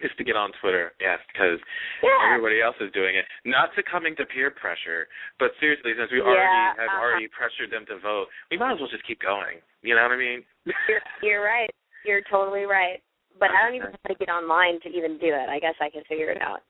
Just 0.02 0.18
to 0.18 0.24
get 0.28 0.36
on 0.36 0.52
Twitter, 0.60 0.92
yes, 1.00 1.18
because 1.32 1.56
Yeah. 2.04 2.28
everybody 2.28 2.60
else 2.60 2.76
is 2.84 2.92
doing 2.92 3.16
it. 3.16 3.24
Not 3.48 3.70
succumbing 3.74 4.14
to 4.16 4.26
peer 4.26 4.50
pressure, 4.50 5.08
but 5.38 5.52
seriously, 5.58 5.94
since 5.96 6.10
we 6.12 6.18
Yeah, 6.18 6.28
already 6.28 6.62
have 6.76 6.88
uh-huh. 6.92 7.00
already 7.00 7.28
pressured 7.28 7.70
them 7.70 7.86
to 7.86 7.96
vote, 7.98 8.28
we 8.50 8.58
might 8.58 8.74
as 8.74 8.80
well 8.80 8.90
just 8.92 9.06
keep 9.06 9.20
going. 9.20 9.62
You 9.80 9.94
know 9.96 10.02
what 10.02 10.12
I 10.12 10.16
mean? 10.20 10.44
You're, 10.66 11.00
you're 11.22 11.42
right. 11.42 11.70
You're 12.04 12.20
totally 12.28 12.64
right. 12.66 13.00
But 13.40 13.50
I 13.50 13.64
don't 13.64 13.74
even 13.74 13.92
know 13.92 13.98
how 14.04 14.12
to 14.12 14.18
get 14.18 14.28
online 14.28 14.80
to 14.80 14.88
even 14.90 15.16
do 15.18 15.32
it. 15.32 15.48
I 15.48 15.58
guess 15.60 15.74
I 15.80 15.88
can 15.88 16.02
figure 16.04 16.30
it 16.30 16.42
out. 16.42 16.60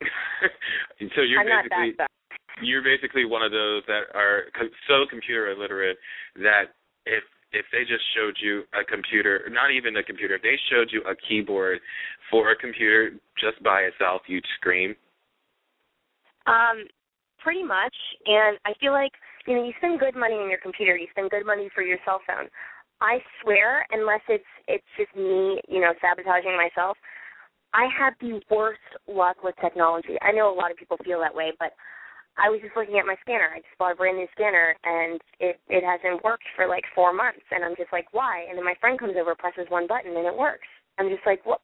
so 1.14 1.22
you're 1.22 1.40
I'm 1.40 1.46
basically 1.46 2.06
you're 2.62 2.82
basically 2.84 3.24
one 3.24 3.42
of 3.42 3.52
those 3.52 3.82
that 3.86 4.12
are 4.14 4.44
so 4.88 5.06
computer 5.08 5.50
illiterate 5.50 5.96
that 6.36 6.76
if 7.06 7.24
if 7.52 7.66
they 7.72 7.82
just 7.82 8.04
showed 8.14 8.36
you 8.40 8.62
a 8.78 8.84
computer, 8.84 9.42
not 9.50 9.72
even 9.72 9.96
a 9.96 10.04
computer, 10.04 10.36
if 10.36 10.42
they 10.42 10.54
showed 10.70 10.88
you 10.92 11.02
a 11.02 11.16
keyboard 11.26 11.80
for 12.30 12.52
a 12.52 12.56
computer 12.56 13.10
just 13.40 13.60
by 13.64 13.80
itself, 13.80 14.22
you'd 14.28 14.44
scream. 14.56 14.94
Um, 16.46 16.86
pretty 17.42 17.64
much. 17.64 17.94
And 18.26 18.56
I 18.64 18.72
feel 18.78 18.92
like 18.92 19.10
you 19.46 19.56
know, 19.56 19.64
you 19.64 19.72
spend 19.78 19.98
good 19.98 20.14
money 20.14 20.34
on 20.34 20.48
your 20.48 20.60
computer, 20.62 20.96
you 20.96 21.08
spend 21.10 21.30
good 21.30 21.46
money 21.46 21.68
for 21.74 21.82
your 21.82 21.98
cell 22.04 22.20
phone. 22.26 22.48
I 23.00 23.18
swear, 23.42 23.86
unless 23.90 24.20
it's 24.28 24.44
it's 24.68 24.84
just 24.96 25.14
me, 25.16 25.60
you 25.68 25.80
know, 25.80 25.92
sabotaging 26.00 26.56
myself, 26.56 26.96
I 27.72 27.86
have 27.98 28.14
the 28.20 28.40
worst 28.50 28.80
luck 29.06 29.42
with 29.42 29.54
technology. 29.60 30.16
I 30.22 30.32
know 30.32 30.52
a 30.52 30.56
lot 30.56 30.70
of 30.70 30.76
people 30.76 30.98
feel 31.04 31.20
that 31.20 31.34
way, 31.34 31.52
but 31.58 31.72
I 32.38 32.48
was 32.48 32.60
just 32.62 32.76
looking 32.76 32.98
at 32.98 33.06
my 33.06 33.16
scanner. 33.20 33.50
I 33.52 33.58
just 33.60 33.78
bought 33.78 33.92
a 33.92 33.98
brand 33.98 34.16
new 34.16 34.26
scanner 34.32 34.74
and 34.84 35.20
it 35.38 35.60
it 35.68 35.84
hasn't 35.84 36.24
worked 36.24 36.46
for 36.56 36.66
like 36.66 36.84
four 36.94 37.12
months 37.12 37.44
and 37.50 37.64
I'm 37.64 37.76
just 37.76 37.92
like, 37.92 38.06
why? 38.12 38.46
And 38.48 38.56
then 38.56 38.64
my 38.64 38.74
friend 38.80 38.98
comes 38.98 39.14
over, 39.20 39.34
presses 39.34 39.66
one 39.68 39.86
button 39.86 40.16
and 40.16 40.26
it 40.26 40.36
works. 40.36 40.66
I'm 40.98 41.10
just 41.10 41.26
like, 41.26 41.44
what 41.44 41.60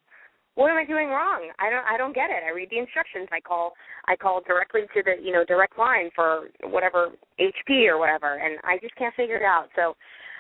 what 0.57 0.71
am 0.71 0.79
I 0.79 0.85
doing 0.85 1.09
wrong? 1.09 1.53
I 1.61 1.71
don't 1.71 1.85
I 1.85 1.97
don't 1.97 2.15
get 2.15 2.31
it. 2.31 2.43
I 2.45 2.51
read 2.51 2.71
the 2.71 2.79
instructions. 2.79 3.29
I 3.31 3.41
call 3.41 3.73
I 4.09 4.17
call 4.17 4.43
directly 4.47 4.83
to 4.93 5.03
the 5.05 5.15
you 5.23 5.33
know 5.33 5.45
direct 5.45 5.79
line 5.79 6.11
for 6.15 6.49
whatever 6.65 7.13
HP 7.39 7.87
or 7.89 7.99
whatever, 7.99 8.37
and 8.37 8.59
I 8.65 8.79
just 8.81 8.97
can't 8.97 9.15
figure 9.15 9.37
it 9.37 9.45
out. 9.45 9.69
So, 9.77 9.97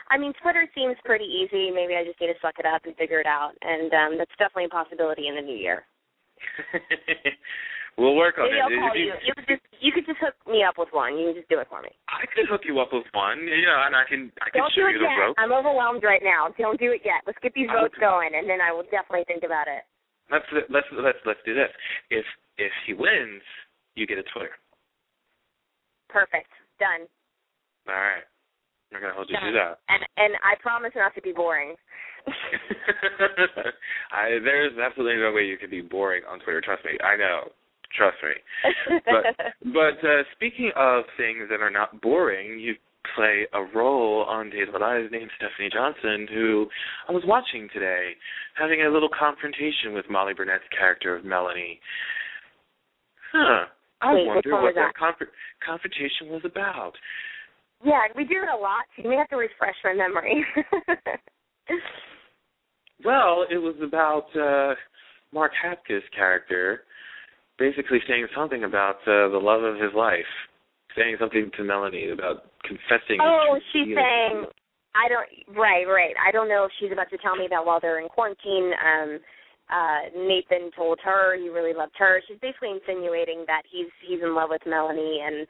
I 0.09 0.19
mean, 0.19 0.33
Twitter 0.43 0.67
seems 0.75 0.97
pretty 1.05 1.25
easy. 1.27 1.71
Maybe 1.71 1.95
I 1.97 2.05
just 2.05 2.21
need 2.21 2.29
to 2.29 2.39
suck 2.41 2.59
it 2.59 2.67
up 2.67 2.85
and 2.87 2.95
figure 2.97 3.19
it 3.21 3.27
out, 3.27 3.53
and 3.63 3.91
um, 3.93 4.11
that's 4.19 4.31
definitely 4.39 4.67
a 4.67 4.75
possibility 4.75 5.27
in 5.29 5.35
the 5.35 5.43
new 5.43 5.57
year. 5.57 5.83
we'll 7.99 8.15
work 8.15 8.39
on 8.39 8.47
Maybe 8.47 8.59
it. 8.59 8.63
I'll 8.63 8.71
call 8.71 8.95
If 8.95 9.01
you. 9.03 9.13
You 9.27 9.35
could 9.35 9.49
just 9.49 9.65
you 9.81 9.91
could 9.93 10.07
just 10.07 10.21
hook 10.23 10.35
me 10.47 10.63
up 10.63 10.79
with 10.79 10.89
one. 10.93 11.19
You 11.19 11.33
can 11.33 11.37
just 11.43 11.49
do 11.51 11.59
it 11.59 11.67
for 11.69 11.83
me. 11.83 11.91
I 12.09 12.23
could 12.31 12.47
hook 12.47 12.63
you 12.65 12.79
up 12.79 12.93
with 12.93 13.09
one, 13.13 13.41
you 13.45 13.67
know, 13.67 13.83
and 13.83 13.97
I 13.97 14.05
can 14.07 14.31
I 14.45 14.51
can 14.55 14.63
Don't 14.63 14.73
show 14.73 14.87
do 14.87 14.95
it 14.95 15.01
you 15.01 15.05
the 15.05 15.11
yet. 15.11 15.19
rope. 15.19 15.37
I'm 15.43 15.53
overwhelmed 15.53 16.05
right 16.05 16.23
now. 16.23 16.55
Don't 16.55 16.79
do 16.79 16.93
it 16.93 17.03
yet. 17.05 17.27
Let's 17.27 17.41
get 17.43 17.53
these 17.55 17.69
votes 17.73 17.95
going, 17.99 18.31
and 18.37 18.49
then 18.49 18.61
I 18.63 18.71
will 18.71 18.87
definitely 18.89 19.25
think 19.27 19.43
about 19.43 19.67
it. 19.67 19.83
Let's 20.31 20.47
let's 20.71 20.87
let's 20.93 21.19
let's 21.27 21.43
do 21.45 21.55
this. 21.55 21.73
If 22.11 22.25
if 22.59 22.73
he 22.87 22.95
wins, 22.95 23.43
you 23.99 24.07
get 24.07 24.19
a 24.19 24.27
Twitter. 24.31 24.55
Perfect. 26.09 26.51
Done. 26.79 27.09
All 27.89 27.95
right. 27.95 28.25
I'm 28.95 29.01
gonna 29.01 29.15
hold 29.15 29.29
you 29.29 29.37
to 29.37 29.53
that. 29.53 29.79
And 29.89 30.03
and 30.17 30.35
I 30.43 30.55
promise 30.61 30.93
not 30.95 31.15
to 31.15 31.23
be 31.23 31.33
boring. 31.33 31.75
I, 34.13 34.39
there's 34.43 34.73
absolutely 34.79 35.23
no 35.23 35.33
way 35.33 35.43
you 35.45 35.59
can 35.59 35.71
be 35.71 35.81
boring 35.81 36.23
on 36.29 36.41
Twitter. 36.41 36.61
Trust 36.61 36.85
me. 36.85 36.99
I 37.03 37.17
know. 37.17 37.51
Trust 37.97 38.17
me. 38.23 38.35
But 39.07 39.37
but 39.73 39.99
uh, 40.07 40.23
speaking 40.35 40.71
of 40.77 41.05
things 41.17 41.49
that 41.51 41.61
are 41.61 41.71
not 41.71 42.01
boring, 42.01 42.59
you 42.59 42.75
play 43.15 43.47
a 43.53 43.63
role 43.77 44.25
on 44.29 44.51
Days 44.51 44.69
of 44.69 44.75
Our 44.75 45.01
Lives 45.01 45.13
named 45.13 45.31
Stephanie 45.37 45.71
Johnson, 45.73 46.27
who 46.33 46.67
I 47.09 47.13
was 47.13 47.23
watching 47.27 47.69
today, 47.73 48.13
having 48.59 48.83
a 48.83 48.91
little 48.91 49.09
confrontation 49.09 49.95
with 49.95 50.07
Molly 50.11 50.35
Burnett's 50.35 50.65
character 50.77 51.15
of 51.15 51.25
Melanie. 51.25 51.81
Huh. 53.33 53.67
I 54.03 54.15
Wait, 54.15 54.27
wonder 54.27 54.63
what 54.63 54.75
that 54.75 54.93
that? 54.93 54.99
conf- 54.99 55.31
confrontation 55.65 56.29
was 56.29 56.43
about. 56.45 56.93
Yeah, 57.85 58.03
we 58.17 58.25
do 58.25 58.37
it 58.43 58.49
a 58.49 58.57
lot. 58.57 58.85
So 58.97 59.03
you 59.03 59.11
may 59.11 59.17
have 59.17 59.29
to 59.29 59.37
refresh 59.37 59.77
my 59.85 59.95
memory. 59.95 60.45
Well, 63.05 63.45
it 63.51 63.59
was 63.59 63.75
about 63.83 64.25
uh 64.35 64.75
Mark 65.31 65.53
Hapka's 65.53 66.03
character 66.15 66.85
basically 67.59 67.99
saying 68.09 68.27
something 68.35 68.65
about 68.65 68.97
uh, 69.07 69.29
the 69.29 69.41
love 69.41 69.63
of 69.63 69.77
his 69.77 69.93
life, 69.97 70.29
saying 70.97 71.17
something 71.19 71.51
to 71.57 71.65
Melanie 71.65 72.11
about 72.11 72.53
confessing. 72.65 73.19
oh, 73.21 73.59
she's 73.73 73.89
saying, 73.95 74.45
I 74.95 75.09
don't. 75.09 75.57
Right, 75.57 75.85
right. 75.85 76.15
I 76.17 76.33
don't 76.33 76.49
know 76.49 76.65
if 76.65 76.73
she's 76.81 76.93
about 76.93 77.11
to 77.11 77.19
tell 77.19 77.37
me 77.37 77.49
that 77.51 77.65
while 77.65 77.81
they're 77.81 78.01
in 78.01 78.09
quarantine, 78.09 78.73
um, 78.81 79.19
uh, 79.69 80.01
Nathan 80.17 80.71
told 80.77 80.99
her 81.05 81.37
he 81.37 81.49
really 81.49 81.75
loved 81.75 81.95
her. 81.99 82.21
She's 82.29 82.39
basically 82.41 82.71
insinuating 82.71 83.45
that 83.47 83.63
he's 83.71 83.93
he's 84.07 84.21
in 84.23 84.35
love 84.35 84.49
with 84.51 84.63
Melanie, 84.67 85.21
and 85.25 85.47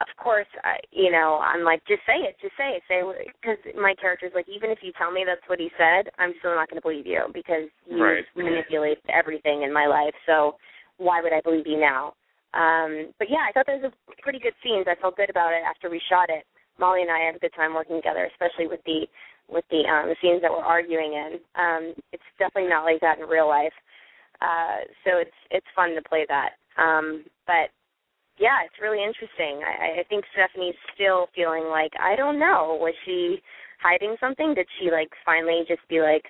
of 0.00 0.08
course, 0.16 0.48
I, 0.64 0.80
you 0.90 1.12
know, 1.12 1.40
I'm 1.44 1.62
like, 1.62 1.84
just 1.86 2.00
say 2.06 2.24
it, 2.24 2.36
just 2.40 2.56
say 2.56 2.80
it, 2.80 2.82
say 2.88 3.04
because 3.36 3.60
my 3.76 3.94
character's 4.00 4.32
like, 4.34 4.48
even 4.48 4.70
if 4.70 4.78
you 4.80 4.92
tell 4.96 5.12
me 5.12 5.24
that's 5.26 5.44
what 5.46 5.60
he 5.60 5.68
said, 5.76 6.08
I'm 6.18 6.32
still 6.40 6.54
not 6.54 6.70
going 6.70 6.80
to 6.80 6.86
believe 6.86 7.06
you 7.06 7.28
because 7.34 7.68
you 7.84 8.02
Right. 8.02 8.24
manipulated 8.34 9.04
everything 9.12 9.62
in 9.62 9.72
my 9.72 9.86
life. 9.86 10.14
So 10.24 10.56
why 10.96 11.20
would 11.20 11.32
I 11.32 11.40
believe 11.44 11.66
you 11.66 11.78
now? 11.78 12.14
Um, 12.54 13.12
but 13.18 13.28
yeah, 13.30 13.44
I 13.46 13.52
thought 13.52 13.66
those 13.66 13.82
were 13.82 14.14
pretty 14.22 14.40
good 14.40 14.56
scenes. 14.64 14.86
I 14.88 14.96
felt 15.00 15.16
good 15.16 15.30
about 15.30 15.52
it 15.52 15.62
after 15.68 15.90
we 15.90 16.00
shot 16.08 16.30
it. 16.30 16.44
Molly 16.78 17.02
and 17.02 17.10
I 17.10 17.20
had 17.20 17.36
a 17.36 17.38
good 17.38 17.52
time 17.54 17.74
working 17.74 17.96
together, 17.96 18.28
especially 18.32 18.66
with 18.66 18.80
the 18.86 19.06
with 19.48 19.64
the 19.70 19.84
um 19.84 20.08
the 20.08 20.16
scenes 20.22 20.40
that 20.40 20.50
we're 20.50 20.64
arguing 20.64 21.12
in. 21.12 21.38
Um, 21.54 21.94
it's 22.12 22.24
definitely 22.38 22.70
not 22.70 22.84
like 22.84 23.00
that 23.02 23.18
in 23.18 23.28
real 23.28 23.48
life. 23.48 23.74
Uh, 24.40 24.88
so 25.04 25.18
it's 25.18 25.38
it's 25.50 25.66
fun 25.76 25.94
to 25.94 26.02
play 26.08 26.24
that. 26.28 26.56
Um, 26.80 27.24
but 27.46 27.68
yeah, 28.40 28.64
it's 28.64 28.80
really 28.80 29.04
interesting. 29.04 29.60
I, 29.60 30.00
I 30.00 30.04
think 30.08 30.24
Stephanie's 30.32 30.74
still 30.96 31.28
feeling 31.36 31.68
like 31.68 31.92
I 32.00 32.16
don't 32.16 32.40
know. 32.40 32.80
Was 32.80 32.94
she 33.04 33.38
hiding 33.82 34.16
something? 34.18 34.54
Did 34.56 34.66
she 34.80 34.90
like 34.90 35.12
finally 35.24 35.62
just 35.68 35.84
be 35.92 36.00
like, 36.00 36.24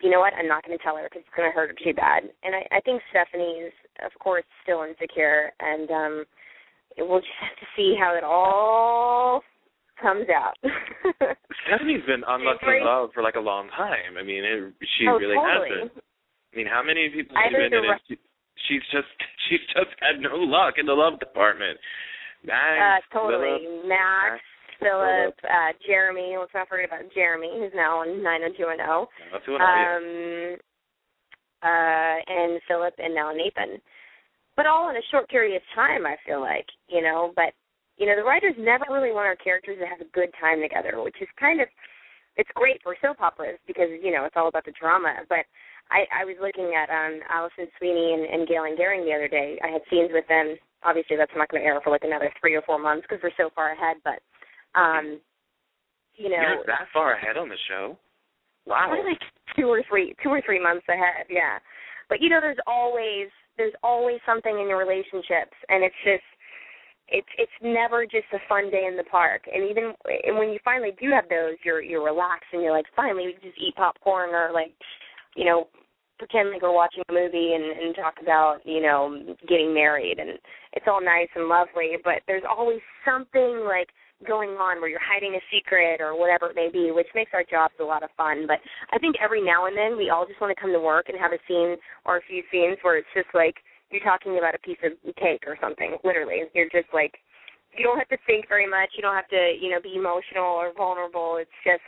you 0.00 0.10
know 0.10 0.20
what? 0.20 0.32
I'm 0.38 0.46
not 0.46 0.64
going 0.64 0.78
to 0.78 0.82
tell 0.82 0.96
her 0.96 1.10
because 1.10 1.26
it's 1.26 1.36
going 1.36 1.50
to 1.50 1.54
hurt 1.54 1.74
her 1.74 1.78
too 1.82 1.92
bad. 1.92 2.22
And 2.46 2.54
I, 2.54 2.62
I 2.70 2.80
think 2.86 3.02
Stephanie's, 3.10 3.74
of 4.06 4.14
course, 4.22 4.46
still 4.62 4.86
insecure, 4.86 5.50
and 5.58 5.90
um, 5.90 6.14
we'll 6.98 7.20
just 7.20 7.42
have 7.42 7.58
to 7.58 7.66
see 7.74 7.98
how 7.98 8.14
it 8.14 8.22
all 8.22 9.42
comes 10.00 10.30
out. 10.30 10.54
Stephanie's 11.66 12.06
been 12.06 12.22
unlucky 12.26 12.66
Right. 12.66 12.80
in 12.80 12.86
love 12.86 13.10
for 13.12 13.22
like 13.22 13.34
a 13.34 13.42
long 13.42 13.68
time. 13.76 14.16
I 14.18 14.22
mean, 14.22 14.46
it, 14.46 14.72
she 14.96 15.04
oh, 15.10 15.18
really 15.18 15.34
totally. 15.34 15.82
has 15.82 15.90
been. 15.90 16.02
I 16.50 16.56
mean, 16.56 16.66
how 16.70 16.82
many 16.82 17.10
people 17.10 17.34
have 17.34 17.50
been 17.52 17.74
in? 17.74 17.84
She- 18.06 18.22
She's 18.68 18.82
just 18.92 19.08
she's 19.50 19.66
just 19.74 19.90
had 19.98 20.22
no 20.22 20.38
luck 20.38 20.78
in 20.78 20.86
the 20.86 20.94
love 20.94 21.18
department. 21.18 21.76
Uh, 22.46 23.02
totally. 23.12 23.66
Philip, 23.66 23.88
Max, 23.90 24.40
Philip. 24.78 25.34
Uh, 25.44 25.74
Jeremy. 25.84 26.38
Let's 26.38 26.54
not 26.54 26.68
forget 26.68 26.88
about 26.88 27.12
Jeremy, 27.12 27.50
who's 27.58 27.74
now 27.74 28.00
on 28.00 28.22
90210. 28.22 29.10
that's 29.34 29.44
who 29.44 29.58
it 29.58 29.60
is. 29.60 29.66
Um, 29.66 30.70
uh, 31.60 32.16
and 32.24 32.62
Philip, 32.64 32.94
and 32.96 33.14
now 33.14 33.32
Nathan. 33.32 33.82
But 34.56 34.64
all 34.64 34.88
in 34.88 34.96
a 34.96 35.10
short 35.10 35.28
period 35.28 35.56
of 35.56 35.62
time, 35.74 36.06
I 36.06 36.16
feel 36.24 36.40
like, 36.40 36.66
you 36.88 37.02
know. 37.02 37.32
But 37.36 37.52
you 37.98 38.06
know, 38.06 38.16
the 38.16 38.24
writers 38.24 38.54
never 38.56 38.84
really 38.88 39.12
want 39.12 39.28
our 39.28 39.36
characters 39.36 39.76
to 39.78 39.86
have 39.86 40.00
a 40.00 40.10
good 40.16 40.30
time 40.40 40.60
together, 40.60 41.02
which 41.02 41.20
is 41.20 41.28
kind 41.38 41.60
of 41.60 41.68
it's 42.36 42.48
great 42.54 42.80
for 42.82 42.96
soap 43.02 43.20
operas 43.20 43.58
because 43.66 43.88
you 44.02 44.12
know 44.12 44.24
it's 44.24 44.36
all 44.36 44.48
about 44.48 44.64
the 44.64 44.72
drama. 44.72 45.20
But 45.28 45.44
I, 45.90 46.22
I 46.22 46.24
was 46.24 46.36
looking 46.40 46.72
at 46.74 46.88
um 46.90 47.20
Alison 47.28 47.66
Sweeney 47.78 48.14
and, 48.14 48.24
and 48.26 48.48
Galen 48.48 48.76
the 48.78 49.14
other 49.14 49.28
day. 49.28 49.58
I 49.62 49.68
had 49.68 49.82
scenes 49.90 50.10
with 50.12 50.26
them. 50.28 50.56
Obviously, 50.82 51.16
that's 51.16 51.34
not 51.36 51.50
going 51.50 51.62
to 51.62 51.66
air 51.66 51.80
for 51.84 51.90
like 51.90 52.04
another 52.04 52.32
three 52.40 52.54
or 52.54 52.62
four 52.62 52.78
months 52.78 53.06
because 53.08 53.22
we're 53.22 53.36
so 53.36 53.50
far 53.54 53.72
ahead. 53.72 53.96
But 54.04 54.22
um, 54.78 55.20
you 56.14 56.30
know, 56.30 56.40
You're 56.40 56.64
that 56.66 56.88
far 56.92 57.14
ahead 57.14 57.36
on 57.36 57.48
the 57.48 57.58
show. 57.68 57.98
Wow. 58.66 58.92
Like 58.92 59.18
two 59.56 59.68
or 59.68 59.82
three 59.88 60.14
two 60.22 60.30
or 60.30 60.42
three 60.44 60.62
months 60.62 60.84
ahead 60.88 61.26
yeah 61.28 61.58
but 62.08 62.20
you 62.20 62.28
know 62.28 62.40
there's 62.40 62.60
always 62.66 63.28
there's 63.56 63.74
always 63.82 64.18
something 64.26 64.58
in 64.60 64.68
your 64.68 64.78
relationships 64.78 65.56
and 65.68 65.84
it's 65.84 66.02
just 66.04 66.24
it's 67.08 67.28
it's 67.38 67.58
never 67.62 68.04
just 68.04 68.28
a 68.32 68.38
fun 68.48 68.70
day 68.70 68.86
in 68.86 68.96
the 68.96 69.04
park 69.04 69.42
and 69.52 69.68
even 69.68 69.92
and 70.24 70.38
when 70.38 70.50
you 70.50 70.58
finally 70.64 70.92
do 71.00 71.10
have 71.10 71.28
those 71.28 71.54
you're 71.64 71.82
you're 71.82 72.04
relaxed 72.04 72.50
and 72.52 72.62
you're 72.62 72.72
like 72.72 72.86
finally 72.94 73.26
we 73.26 73.32
can 73.32 73.42
just 73.42 73.60
eat 73.60 73.74
popcorn 73.76 74.30
or 74.30 74.50
like 74.52 74.72
you 75.36 75.44
know 75.44 75.66
pretend 76.20 76.52
like 76.52 76.60
we're 76.60 76.74
watching 76.74 77.02
a 77.08 77.12
movie 77.12 77.56
and 77.56 77.64
and 77.64 77.96
talk 77.96 78.20
about 78.20 78.60
you 78.64 78.84
know 78.84 79.24
getting 79.48 79.72
married 79.72 80.20
and 80.20 80.36
it's 80.76 80.84
all 80.86 81.00
nice 81.00 81.32
and 81.34 81.48
lovely 81.48 81.96
but 82.04 82.20
there's 82.28 82.44
always 82.44 82.84
something 83.08 83.64
like 83.64 83.88
going 84.26 84.60
on 84.60 84.80
where 84.80 84.90
you're 84.90 85.00
hiding 85.00 85.32
a 85.32 85.42
secret 85.48 86.00
or 86.00 86.12
whatever 86.18 86.52
it 86.52 86.56
may 86.56 86.68
be, 86.68 86.92
which 86.92 87.08
makes 87.14 87.32
our 87.32 87.44
jobs 87.44 87.74
a 87.80 87.84
lot 87.84 88.02
of 88.02 88.10
fun. 88.16 88.44
But 88.46 88.60
I 88.92 88.98
think 88.98 89.16
every 89.16 89.40
now 89.40 89.66
and 89.66 89.76
then 89.76 89.96
we 89.96 90.10
all 90.10 90.26
just 90.26 90.40
want 90.40 90.52
to 90.52 90.60
come 90.60 90.72
to 90.72 90.80
work 90.80 91.08
and 91.08 91.16
have 91.16 91.32
a 91.32 91.40
scene 91.48 91.76
or 92.04 92.18
a 92.18 92.26
few 92.28 92.42
scenes 92.52 92.76
where 92.82 92.98
it's 92.98 93.08
just 93.14 93.32
like 93.32 93.56
you're 93.90 94.04
talking 94.04 94.38
about 94.38 94.54
a 94.54 94.60
piece 94.60 94.80
of 94.84 94.92
cake 95.16 95.44
or 95.46 95.56
something. 95.60 95.96
Literally, 96.04 96.44
you're 96.54 96.70
just 96.70 96.92
like 96.92 97.16
you 97.76 97.84
don't 97.84 97.98
have 97.98 98.10
to 98.10 98.18
think 98.26 98.48
very 98.48 98.68
much. 98.68 98.90
You 98.96 99.02
don't 99.02 99.16
have 99.16 99.30
to 99.32 99.56
you 99.56 99.70
know 99.70 99.80
be 99.80 99.96
emotional 99.96 100.52
or 100.60 100.72
vulnerable. 100.76 101.38
It's 101.40 101.58
just 101.64 101.86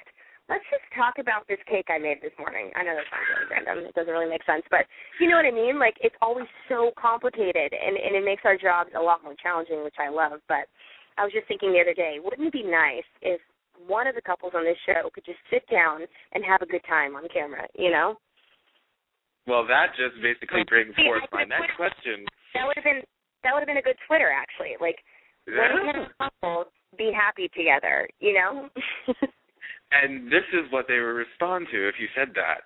let's 0.53 0.69
just 0.69 0.85
talk 0.93 1.17
about 1.17 1.49
this 1.49 1.61
cake 1.65 1.89
I 1.89 1.97
made 1.97 2.21
this 2.21 2.37
morning. 2.37 2.69
I 2.77 2.85
know 2.85 2.93
that 2.93 3.09
sounds 3.09 3.25
really 3.33 3.49
random. 3.49 3.89
It 3.89 3.97
doesn't 3.97 4.13
really 4.13 4.29
make 4.29 4.45
sense, 4.45 4.61
but 4.69 4.85
you 5.17 5.33
know 5.33 5.41
what 5.41 5.49
I 5.49 5.55
mean. 5.57 5.81
Like 5.81 5.97
it's 6.05 6.17
always 6.21 6.45
so 6.69 6.93
complicated, 7.01 7.73
and 7.73 7.97
and 7.97 8.13
it 8.13 8.21
makes 8.21 8.45
our 8.45 8.61
jobs 8.61 8.93
a 8.93 9.01
lot 9.01 9.25
more 9.25 9.33
challenging, 9.41 9.81
which 9.81 9.97
I 9.97 10.13
love. 10.13 10.45
But 10.53 10.69
I 11.17 11.25
was 11.25 11.33
just 11.33 11.49
thinking 11.49 11.73
the 11.73 11.81
other 11.81 11.97
day, 11.97 12.21
wouldn't 12.21 12.45
it 12.45 12.53
be 12.53 12.69
nice 12.69 13.09
if 13.25 13.41
one 13.89 14.07
of 14.07 14.15
the 14.15 14.23
couples 14.23 14.53
on 14.55 14.69
this 14.69 14.77
show 14.85 15.09
could 15.17 15.25
just 15.25 15.41
sit 15.49 15.65
down 15.73 16.05
and 16.37 16.45
have 16.45 16.61
a 16.61 16.69
good 16.69 16.85
time 16.85 17.17
on 17.17 17.25
camera, 17.33 17.67
you 17.75 17.91
know? 17.91 18.21
Well, 19.49 19.67
that 19.67 19.97
just 19.99 20.21
basically 20.23 20.63
brings 20.69 20.95
See, 20.95 21.09
forth 21.09 21.27
my 21.33 21.43
next 21.43 21.75
question. 21.75 22.23
That 22.55 22.69
would 22.69 22.77
have 22.77 22.85
been 22.85 23.03
that 23.43 23.51
would 23.51 23.65
have 23.65 23.67
been 23.67 23.81
a 23.81 23.83
good 23.83 23.99
Twitter 24.07 24.31
actually. 24.31 24.77
Like 24.79 25.01
when 25.49 25.83
can 25.83 26.07
a 26.07 26.13
couple 26.21 26.71
be 26.97 27.11
happy 27.11 27.51
together, 27.57 28.07
you 28.21 28.37
know? 28.37 28.69
And 29.93 30.27
this 30.27 30.47
is 30.53 30.71
what 30.71 30.87
they 30.89 30.99
would 30.99 31.21
respond 31.21 31.67
to 31.73 31.89
if 31.89 31.97
you 32.01 32.09
said 32.17 32.33
that. 32.35 32.65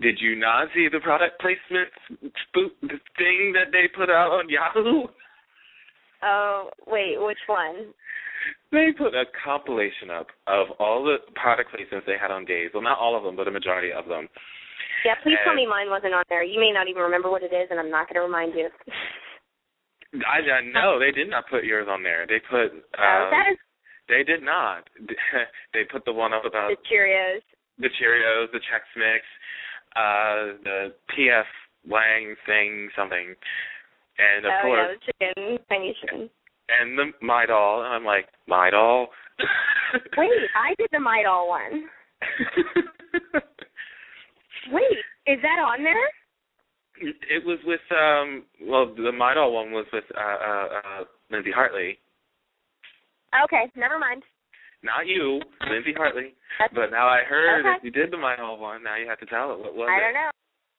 Did 0.00 0.18
you 0.20 0.36
not 0.36 0.68
see 0.74 0.88
the 0.90 1.00
product 1.00 1.40
placement 1.40 1.90
spook 2.48 2.72
thing 3.18 3.52
that 3.58 3.72
they 3.72 3.90
put 3.94 4.08
out 4.08 4.30
on 4.30 4.48
Yahoo? 4.48 5.08
oh, 6.22 6.70
wait, 6.86 7.16
which 7.18 7.42
one? 7.46 7.92
They 8.72 8.94
put 8.96 9.14
a 9.14 9.24
compilation 9.44 10.10
up 10.10 10.28
of 10.46 10.68
all 10.78 11.04
the 11.04 11.18
product 11.34 11.74
placements 11.74 12.06
they 12.06 12.16
had 12.20 12.30
on 12.30 12.44
Days. 12.44 12.70
Well, 12.72 12.82
not 12.82 12.98
all 12.98 13.16
of 13.18 13.24
them, 13.24 13.36
but 13.36 13.48
a 13.48 13.50
majority 13.50 13.92
of 13.92 14.06
them. 14.06 14.28
Yeah, 15.04 15.14
please 15.22 15.36
tell 15.44 15.54
me 15.54 15.66
mine 15.66 15.90
wasn't 15.90 16.14
on 16.14 16.24
there. 16.28 16.44
You 16.44 16.60
may 16.60 16.70
not 16.72 16.88
even 16.88 17.02
remember 17.02 17.30
what 17.30 17.42
it 17.42 17.52
is 17.52 17.68
and 17.70 17.80
I'm 17.80 17.90
not 17.90 18.08
gonna 18.08 18.24
remind 18.24 18.54
you. 18.54 18.68
I, 20.14 20.42
I 20.42 20.60
know 20.66 20.98
they 20.98 21.12
did 21.12 21.30
not 21.30 21.48
put 21.48 21.64
yours 21.64 21.86
on 21.90 22.02
there. 22.02 22.26
They 22.26 22.40
put. 22.50 22.72
Um, 22.72 22.98
oh, 22.98 23.30
that 23.30 23.52
is 23.52 23.58
They 24.10 24.24
did 24.24 24.42
not. 24.42 24.90
they 25.72 25.84
put 25.90 26.04
the 26.04 26.12
one 26.12 26.34
up 26.34 26.44
about 26.44 26.70
the 26.70 26.76
Cheerios. 26.90 27.40
the 27.78 27.88
Cheerios, 27.88 28.50
the 28.50 28.58
Chex 28.58 28.82
Mix, 28.96 29.22
uh, 29.94 30.58
the 30.64 30.92
PF 31.14 31.46
Wang 31.88 32.34
thing, 32.44 32.90
something, 32.98 33.34
and 34.18 34.44
of 34.44 34.52
oh 34.52 34.62
course, 34.62 34.98
yeah, 35.20 35.28
the 35.34 35.42
chicken, 35.46 35.58
tiny 35.68 35.96
chicken. 36.00 36.30
and 36.80 36.98
the 36.98 37.12
Midol. 37.22 37.84
And 37.84 37.94
I'm 37.94 38.04
like, 38.04 38.26
Midol. 38.48 39.06
Wait, 40.18 40.30
I 40.56 40.74
did 40.76 40.88
the 40.92 40.98
Midol 40.98 41.48
one. 41.48 41.88
Wait, 44.72 44.98
is 45.26 45.40
that 45.40 45.58
on 45.64 45.84
there? 45.84 46.10
it 47.02 47.44
was 47.46 47.58
with 47.64 47.80
um. 47.92 48.44
Well, 48.62 48.92
the 48.94 49.12
Midol 49.12 49.54
one 49.54 49.72
was 49.72 49.86
with 49.92 50.04
uh 50.14 50.20
uh, 50.20 50.66
uh 51.00 51.04
Lindsay 51.30 51.52
Hartley. 51.52 51.98
Okay, 53.44 53.70
never 53.76 53.98
mind. 53.98 54.22
Not 54.82 55.06
you, 55.06 55.40
Lindsay 55.68 55.92
Hartley. 55.92 56.34
But 56.74 56.90
now 56.90 57.06
I 57.06 57.22
heard 57.22 57.60
Okay. 57.66 57.76
if 57.76 57.84
you 57.84 57.90
did 57.92 58.10
the 58.10 58.16
Midol 58.16 58.58
one, 58.58 58.82
now 58.82 58.96
you 58.96 59.06
have 59.08 59.20
to 59.20 59.26
tell 59.26 59.52
it. 59.52 59.58
What 59.60 59.74
was 59.76 59.88
I 59.92 59.98
it? 59.98 60.00
don't 60.00 60.14
know. 60.16 60.30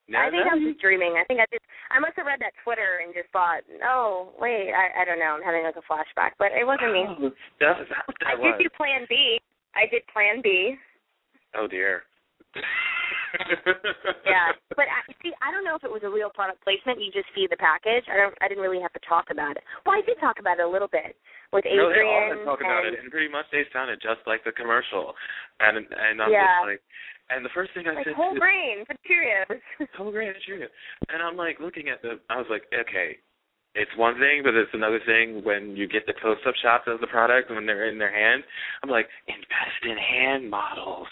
No, 0.09 0.19
I 0.19 0.27
think 0.33 0.43
no, 0.43 0.51
I 0.51 0.55
was 0.57 0.65
just 0.73 0.81
dreaming. 0.81 1.15
I 1.15 1.23
think 1.23 1.39
I 1.39 1.45
just 1.53 1.63
I 1.93 1.99
must 2.01 2.17
have 2.17 2.25
read 2.25 2.41
that 2.41 2.51
Twitter 2.65 2.99
and 3.05 3.13
just 3.13 3.29
thought, 3.31 3.61
oh 3.85 4.33
wait, 4.41 4.73
I 4.73 5.03
I 5.03 5.05
don't 5.05 5.19
know. 5.21 5.37
I'm 5.39 5.45
having 5.45 5.63
like 5.63 5.77
a 5.79 5.85
flashback, 5.87 6.35
but 6.41 6.51
it 6.51 6.65
wasn't 6.67 6.91
me. 6.91 7.05
Oh, 7.07 7.29
that 7.61 7.77
was 7.79 7.87
that, 7.87 8.03
I 8.27 8.35
that 8.35 8.41
did 8.43 8.57
was. 8.57 8.59
do 8.59 8.69
Plan 8.75 9.05
B. 9.07 9.39
I 9.77 9.85
did 9.87 10.01
Plan 10.11 10.41
B. 10.43 10.75
Oh 11.55 11.67
dear. 11.67 12.03
Yeah, 14.27 14.51
but 14.75 14.91
I, 14.91 14.99
see, 15.23 15.31
I 15.39 15.51
don't 15.55 15.63
know 15.63 15.75
if 15.79 15.83
it 15.87 15.91
was 15.91 16.03
a 16.03 16.09
real 16.11 16.27
product 16.29 16.59
placement. 16.67 16.99
You 16.99 17.11
just 17.15 17.31
see 17.33 17.47
the 17.49 17.55
package. 17.55 18.03
I 18.11 18.17
don't. 18.19 18.35
I 18.43 18.47
didn't 18.51 18.63
really 18.63 18.81
have 18.83 18.91
to 18.91 18.99
talk 19.07 19.31
about 19.31 19.55
it. 19.55 19.63
Well, 19.85 19.95
I 19.95 20.03
did 20.03 20.19
talk 20.19 20.35
about 20.39 20.59
it 20.59 20.65
a 20.65 20.67
little 20.67 20.89
bit 20.91 21.15
with 21.51 21.65
No, 21.67 21.91
they 21.91 21.99
Adrian. 21.99 22.45
talk 22.45 22.61
about 22.63 22.85
and, 22.85 22.95
it, 22.95 22.99
and 23.03 23.11
pretty 23.11 23.27
much 23.27 23.45
they 23.51 23.63
sounded 23.73 23.99
just 24.01 24.23
like 24.25 24.43
the 24.43 24.51
commercial. 24.51 25.15
And 25.59 25.77
and 25.77 26.21
I'm 26.21 26.31
Yeah. 26.31 26.47
just 26.47 26.67
like, 26.67 26.81
and 27.29 27.45
the 27.45 27.49
first 27.53 27.73
thing 27.73 27.87
I 27.87 27.93
like 27.93 28.05
said 28.07 28.15
whole 28.15 28.33
to 28.33 28.39
grain 28.39 28.85
for 28.85 28.95
Cheerios. 29.07 29.61
whole 29.97 30.11
grain 30.11 30.29
of 30.29 30.35
Cheerios, 30.47 30.71
and 31.09 31.21
I'm 31.21 31.35
like 31.35 31.59
looking 31.59 31.89
at 31.89 32.01
the, 32.01 32.19
I 32.29 32.37
was 32.37 32.47
like, 32.49 32.63
okay, 32.73 33.19
it's 33.75 33.91
one 33.95 34.15
thing, 34.19 34.43
but 34.43 34.53
it's 34.55 34.73
another 34.73 34.99
thing 35.05 35.43
when 35.43 35.75
you 35.75 35.87
get 35.87 36.05
the 36.05 36.13
close-up 36.19 36.55
shots 36.61 36.83
of 36.87 36.99
the 36.99 37.07
product 37.07 37.49
when 37.51 37.65
they're 37.65 37.87
in 37.87 37.97
their 37.97 38.11
hand. 38.11 38.43
I'm 38.83 38.89
like, 38.89 39.07
invest 39.27 39.81
in 39.83 39.95
hand 39.97 40.49
models. 40.49 41.07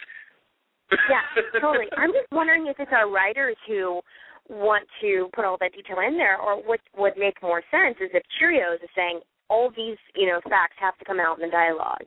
yeah, 1.09 1.23
totally. 1.61 1.87
I'm 1.95 2.11
just 2.11 2.27
wondering 2.31 2.67
if 2.67 2.75
it's 2.79 2.91
our 2.91 3.09
writers 3.09 3.55
who 3.67 4.01
want 4.49 4.87
to 4.99 5.29
put 5.33 5.45
all 5.45 5.57
that 5.61 5.71
detail 5.71 5.99
in 6.05 6.17
there, 6.17 6.37
or 6.37 6.57
what 6.57 6.79
would 6.97 7.13
make 7.17 7.41
more 7.41 7.61
sense 7.71 7.95
is 8.01 8.09
if 8.13 8.23
Cheerios 8.41 8.83
is 8.83 8.89
saying 8.95 9.21
all 9.49 9.69
these, 9.75 9.97
you 10.15 10.27
know, 10.27 10.39
facts 10.49 10.77
have 10.79 10.97
to 10.97 11.05
come 11.05 11.19
out 11.19 11.39
in 11.39 11.45
the 11.45 11.51
dialogue, 11.51 12.05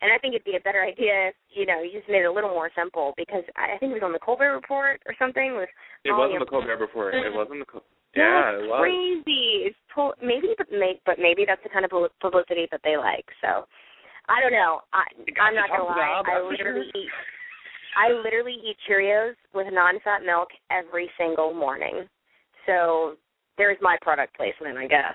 And 0.00 0.12
I 0.12 0.18
think 0.18 0.34
it'd 0.34 0.44
be 0.44 0.56
a 0.56 0.66
better 0.66 0.82
idea 0.82 1.30
if, 1.30 1.34
you 1.50 1.66
know, 1.66 1.82
you 1.82 1.90
just 1.92 2.08
made 2.08 2.22
it 2.22 2.30
a 2.30 2.32
little 2.32 2.50
more 2.50 2.70
simple 2.74 3.14
because 3.16 3.44
I 3.56 3.78
think 3.78 3.90
it 3.90 3.98
was 3.98 4.06
on 4.06 4.12
the 4.12 4.22
Colbert 4.22 4.54
Report 4.54 5.00
or 5.06 5.14
something 5.18 5.56
with 5.56 5.70
It 6.04 6.12
wasn't 6.12 6.40
the 6.40 6.50
Colbert 6.50 6.78
Report. 6.78 7.14
It 7.14 7.24
mm-hmm. 7.24 7.36
wasn't 7.36 7.60
the. 7.60 7.70
Col- 7.70 7.86
yeah, 8.14 8.54
it 8.54 8.70
was. 8.70 8.78
crazy. 8.78 9.70
It's 9.70 9.80
to- 9.94 10.14
maybe, 10.22 10.54
but 10.58 10.70
may- 10.70 11.02
but 11.06 11.18
maybe 11.18 11.42
that's 11.46 11.62
the 11.62 11.70
kind 11.70 11.84
of 11.84 11.90
publicity 12.20 12.66
that 12.70 12.80
they 12.84 12.96
like. 12.96 13.26
So, 13.42 13.66
I 14.28 14.40
don't 14.40 14.54
know. 14.54 14.82
I 14.92 15.02
I'm 15.40 15.54
not 15.54 15.68
gonna 15.68 15.84
lie. 15.84 16.22
I 16.22 16.40
literally 16.42 16.90
eat. 16.94 17.10
I 17.96 18.10
literally 18.10 18.54
eat 18.62 18.76
Cheerios 18.88 19.34
with 19.54 19.66
non-fat 19.70 20.22
milk 20.24 20.48
every 20.70 21.10
single 21.18 21.54
morning. 21.54 22.08
So 22.66 23.14
there's 23.56 23.78
my 23.80 23.96
product 24.02 24.36
placement, 24.36 24.78
I 24.78 24.86
guess. 24.86 25.14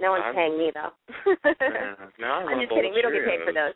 No 0.00 0.10
one's 0.12 0.24
I'm- 0.26 0.34
paying 0.34 0.58
me 0.58 0.72
though. 0.74 0.92
Yeah, 1.60 1.94
now 2.18 2.40
I 2.40 2.52
I'm 2.52 2.60
just 2.60 2.72
kidding. 2.72 2.92
We 2.94 3.02
don't 3.02 3.12
get 3.12 3.24
paid 3.24 3.40
for 3.44 3.52
those, 3.52 3.74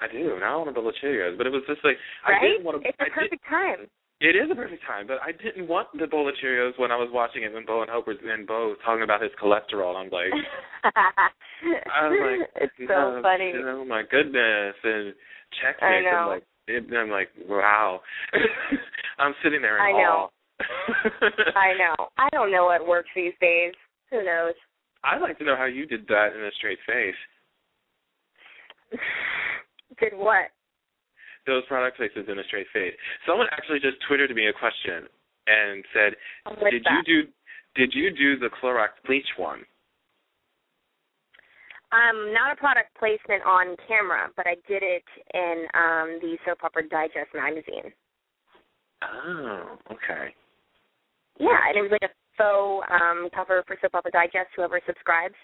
I 0.00 0.10
do. 0.10 0.38
Now 0.40 0.54
I 0.54 0.56
want 0.56 0.70
a 0.70 0.72
bowl 0.72 0.88
of 0.88 0.94
Cheerios, 1.02 1.38
but 1.38 1.46
it 1.46 1.52
was 1.52 1.62
just 1.68 1.84
like 1.84 1.96
I 2.26 2.40
didn't 2.40 2.64
want 2.64 2.82
to. 2.82 2.88
It's 2.88 2.98
I 2.98 3.04
a 3.04 3.06
did, 3.06 3.14
perfect 3.14 3.44
time. 3.48 3.86
It 4.22 4.38
is 4.38 4.50
a 4.50 4.54
perfect 4.54 4.82
time, 4.86 5.06
but 5.06 5.18
I 5.22 5.32
didn't 5.32 5.66
want 5.66 5.88
the 5.98 6.06
bowl 6.06 6.28
of 6.28 6.34
Cheerios 6.42 6.78
when 6.78 6.90
I 6.90 6.96
was 6.96 7.10
watching 7.12 7.42
it 7.42 7.52
when 7.52 7.66
Bo 7.66 7.82
and 7.82 7.90
Hope 7.90 8.06
were 8.06 8.14
and 8.14 8.46
Bo 8.46 8.74
was 8.74 8.78
talking 8.84 9.02
about 9.02 9.22
his 9.22 9.30
cholesterol. 9.42 9.94
I'm 9.94 10.10
like, 10.10 10.30
I 10.94 12.08
was 12.08 12.18
like, 12.22 12.62
it's 12.62 12.78
no, 12.80 12.86
so 12.86 12.94
oh, 13.18 13.22
funny. 13.22 13.52
Oh 13.56 13.84
my 13.84 14.02
goodness! 14.08 14.74
And 14.82 15.14
check 15.62 15.82
I 15.82 16.02
mix. 16.02 16.06
I'm 16.06 16.14
know. 16.14 16.28
like, 16.34 16.44
it, 16.68 16.84
I'm 16.94 17.10
like, 17.10 17.28
wow. 17.48 18.00
I'm 19.18 19.34
sitting 19.42 19.62
there 19.62 19.76
in 19.76 19.82
I 19.82 19.98
know. 19.98 20.30
I 21.54 21.74
know. 21.78 22.08
I 22.18 22.28
don't 22.32 22.50
know 22.50 22.66
what 22.66 22.86
works 22.86 23.10
these 23.14 23.34
days. 23.40 23.74
Who 24.10 24.24
knows? 24.24 24.54
I'd 25.04 25.20
like 25.20 25.38
to 25.38 25.44
know 25.44 25.56
how 25.56 25.64
you 25.66 25.86
did 25.86 26.06
that 26.08 26.34
in 26.34 26.44
a 26.44 26.50
straight 26.58 26.78
face. 26.86 27.18
Did 30.00 30.12
what? 30.14 30.50
Those 31.46 31.66
product 31.66 31.96
places 31.96 32.26
in 32.28 32.38
a 32.38 32.44
straight 32.44 32.68
face. 32.72 32.94
Someone 33.26 33.48
actually 33.52 33.80
just 33.80 33.96
twittered 34.06 34.34
me 34.34 34.46
a 34.46 34.52
question 34.52 35.08
and 35.46 35.84
said, 35.92 36.14
"Did 36.70 36.84
that? 36.84 37.02
you 37.06 37.24
do 37.24 37.30
did 37.74 37.94
you 37.94 38.10
do 38.14 38.38
the 38.38 38.48
Clorox 38.62 38.90
bleach 39.04 39.26
one?" 39.36 39.64
Um, 41.90 42.32
not 42.32 42.52
a 42.52 42.56
product 42.56 42.94
placement 42.96 43.42
on 43.44 43.76
camera, 43.88 44.30
but 44.36 44.46
I 44.46 44.54
did 44.68 44.82
it 44.82 45.04
in 45.34 45.66
um 45.74 46.18
the 46.22 46.38
Soap 46.46 46.62
Opera 46.62 46.88
Digest 46.88 47.34
magazine. 47.34 47.92
Oh, 49.02 49.78
okay. 49.90 50.32
Yeah, 51.40 51.58
and 51.68 51.76
it 51.76 51.82
was 51.82 51.90
like 51.90 52.08
a 52.08 52.14
faux 52.36 52.86
um 52.90 53.28
cover 53.34 53.64
for 53.66 53.76
Soap 53.80 53.94
Opera 53.94 54.12
Digest. 54.12 54.50
Whoever 54.56 54.80
subscribes, 54.86 55.38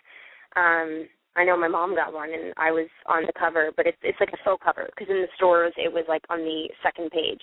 um, 0.57 1.09
I 1.37 1.45
know 1.45 1.57
my 1.57 1.69
mom 1.69 1.95
got 1.95 2.13
one, 2.13 2.31
and 2.33 2.53
I 2.57 2.71
was 2.71 2.89
on 3.07 3.25
the 3.27 3.33
cover, 3.39 3.71
but 3.77 3.87
it's 3.87 3.99
it's 4.03 4.19
like 4.21 4.33
a 4.33 4.43
faux 4.45 4.63
cover 4.63 4.89
because 4.91 5.11
in 5.11 5.23
the 5.23 5.33
stores 5.37 5.73
it 5.77 5.93
was 5.93 6.05
like 6.09 6.23
on 6.31 6.39
the 6.41 6.69
second 6.83 7.11
page 7.11 7.43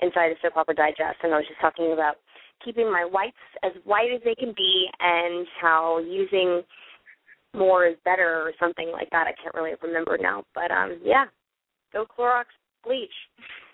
inside 0.00 0.32
of 0.32 0.38
Soap 0.42 0.56
Opera 0.56 0.74
Digest, 0.74 1.18
and 1.22 1.32
I 1.32 1.38
was 1.38 1.46
just 1.48 1.60
talking 1.60 1.92
about 1.92 2.16
keeping 2.64 2.90
my 2.90 3.04
whites 3.04 3.42
as 3.62 3.72
white 3.84 4.10
as 4.14 4.20
they 4.24 4.34
can 4.34 4.54
be, 4.56 4.86
and 5.00 5.46
how 5.60 5.98
using 5.98 6.62
more 7.54 7.86
is 7.86 7.96
better 8.04 8.42
or 8.42 8.52
something 8.58 8.90
like 8.92 9.10
that. 9.10 9.26
I 9.26 9.34
can't 9.42 9.54
really 9.54 9.72
remember 9.82 10.16
now, 10.20 10.44
but 10.54 10.70
um, 10.70 10.98
yeah, 11.04 11.24
go 11.92 12.06
Clorox 12.06 12.46
bleach. 12.84 13.12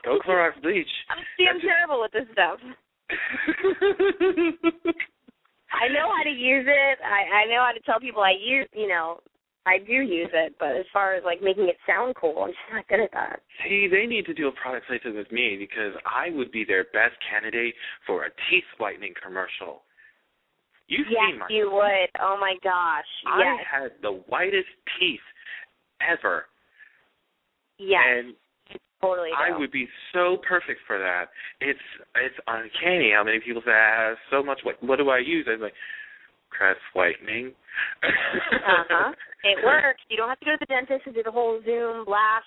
Go 0.05 0.19
Clorox 0.27 0.61
bleach. 0.63 0.89
I'm, 1.11 1.25
see, 1.37 1.47
I'm 1.49 1.61
terrible 1.61 2.01
with 2.01 2.13
this 2.13 2.27
stuff. 2.33 2.59
I 5.73 5.89
know 5.89 6.09
how 6.17 6.23
to 6.25 6.31
use 6.31 6.67
it. 6.67 6.99
I 7.05 7.45
I 7.45 7.47
know 7.47 7.65
how 7.65 7.73
to 7.73 7.81
tell 7.85 8.01
people 8.01 8.23
I 8.23 8.33
use. 8.33 8.69
You 8.73 8.89
know, 8.89 9.21
I 9.67 9.79
do 9.79 9.93
use 9.93 10.31
it. 10.33 10.55
But 10.59 10.77
as 10.77 10.87
far 10.93 11.15
as 11.15 11.25
like 11.25 11.43
making 11.43 11.69
it 11.69 11.77
sound 11.87 12.15
cool, 12.17 12.43
I'm 12.43 12.51
just 12.51 12.59
not 12.73 12.89
good 12.89 13.01
at 13.01 13.13
that. 13.13 13.41
See, 13.65 13.89
they 13.91 14.07
need 14.07 14.27
to 14.27 14.35
do 14.35 14.49
a 14.49 14.53
product 14.53 14.87
placement 14.89 15.17
with 15.17 15.31
me 15.33 15.57
because 15.59 15.93
I 16.07 16.31
would 16.31 16.51
be 16.53 16.65
their 16.65 16.85
best 16.85 17.17
candidate 17.31 17.75
for 18.07 18.25
a 18.25 18.31
teeth 18.51 18.65
whitening 18.79 19.15
commercial. 19.23 19.83
You've 20.89 21.07
yes, 21.11 21.21
seen 21.31 21.39
my 21.39 21.47
you 21.51 21.71
would. 21.71 22.11
Oh 22.21 22.39
my 22.41 22.57
gosh. 22.65 23.05
I 23.27 23.41
Yes. 23.41 23.67
had 23.71 23.91
the 24.01 24.13
whitest 24.29 24.69
teeth 24.99 25.21
ever. 26.01 26.47
Yes. 27.79 28.03
And 28.07 28.35
totally. 29.01 29.31
I 29.37 29.57
would 29.57 29.71
be 29.73 29.89
so 30.13 30.39
perfect 30.47 30.81
for 30.87 30.99
that. 30.99 31.27
It's 31.61 31.79
it's 32.17 32.35
uncanny 32.47 33.13
how 33.15 33.25
many 33.25 33.41
people 33.41 33.63
say 33.65 33.73
I 33.73 34.09
have 34.09 34.17
so 34.31 34.43
much 34.43 34.61
what 34.63 34.77
what 34.83 34.97
do 34.97 35.11
I 35.11 35.19
use? 35.19 35.47
I'm 35.51 35.61
like 35.61 35.75
crest 36.51 36.81
whitening. 36.95 37.53
Uh 38.03 38.85
huh. 38.91 39.13
It 39.45 39.63
works. 39.65 40.03
You 40.11 40.17
don't 40.17 40.29
have 40.29 40.41
to 40.41 40.45
go 40.47 40.53
to 40.53 40.59
the 40.59 40.67
dentist 40.67 41.07
and 41.07 41.15
do 41.15 41.23
the 41.23 41.31
whole 41.31 41.61
Zoom 41.65 42.05
blast 42.05 42.43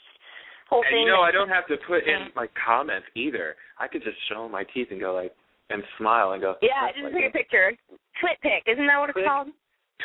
whole 0.67 0.83
And 0.83 0.91
thing. 0.91 1.01
you 1.03 1.07
know, 1.07 1.21
I 1.23 1.31
don't 1.31 1.47
have 1.47 1.65
to 1.67 1.77
put 1.87 2.03
in 2.03 2.27
my 2.35 2.47
comments 2.51 3.07
either. 3.15 3.55
I 3.79 3.87
could 3.87 4.03
just 4.03 4.17
show 4.27 4.49
my 4.49 4.65
teeth 4.75 4.87
and 4.91 4.99
go 4.99 5.13
like 5.15 5.31
and 5.69 5.81
smile 5.97 6.33
and 6.33 6.41
go. 6.41 6.55
yeah, 6.61 6.91
just 6.91 7.15
take 7.15 7.31
a 7.31 7.31
picture. 7.31 7.71
Twit 8.19 8.35
pic, 8.43 8.67
isn't 8.67 8.85
that 8.87 8.99
what 8.99 9.09
it's 9.09 9.23
called? 9.23 9.47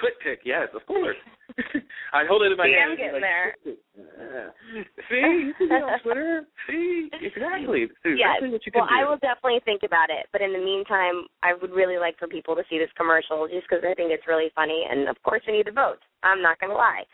Twit 0.01 0.15
pic, 0.23 0.41
yes, 0.45 0.69
of 0.75 0.85
course. 0.87 1.17
I 2.13 2.25
hold 2.29 2.43
it 2.43 2.53
in 2.53 2.59
my 2.59 2.67
See, 2.69 2.77
hand. 2.77 2.91
I'm 2.93 2.97
getting 2.97 3.17
like, 3.17 3.25
there. 3.25 3.47
Yeah. 3.65 4.83
See, 5.09 5.23
you 5.47 5.53
can 5.57 5.69
be 5.69 5.75
on 5.81 6.01
Twitter. 6.05 6.45
See, 6.69 7.09
exactly. 7.23 7.87
This 8.05 8.19
Yes. 8.19 8.37
exactly 8.43 8.51
what 8.53 8.67
you 8.67 8.73
can 8.73 8.81
Well, 8.85 8.91
do. 8.91 8.97
I 8.97 9.03
will 9.09 9.21
definitely 9.25 9.61
think 9.65 9.83
about 9.85 10.11
it. 10.11 10.27
But 10.33 10.43
in 10.43 10.53
the 10.53 10.61
meantime, 10.61 11.25
I 11.43 11.55
would 11.55 11.73
really 11.73 11.97
like 11.97 12.19
for 12.19 12.29
people 12.29 12.55
to 12.57 12.65
see 12.69 12.79
this 12.79 12.93
commercial 12.97 13.49
just 13.49 13.65
because 13.69 13.85
I 13.89 13.95
think 13.95 14.13
it's 14.13 14.27
really 14.29 14.51
funny. 14.55 14.85
And 14.89 15.09
of 15.09 15.17
course, 15.23 15.43
I 15.49 15.53
need 15.53 15.67
the 15.67 15.73
votes. 15.77 16.05
I'm 16.23 16.43
not 16.43 16.61
going 16.61 16.71
to 16.71 16.77
lie. 16.77 17.05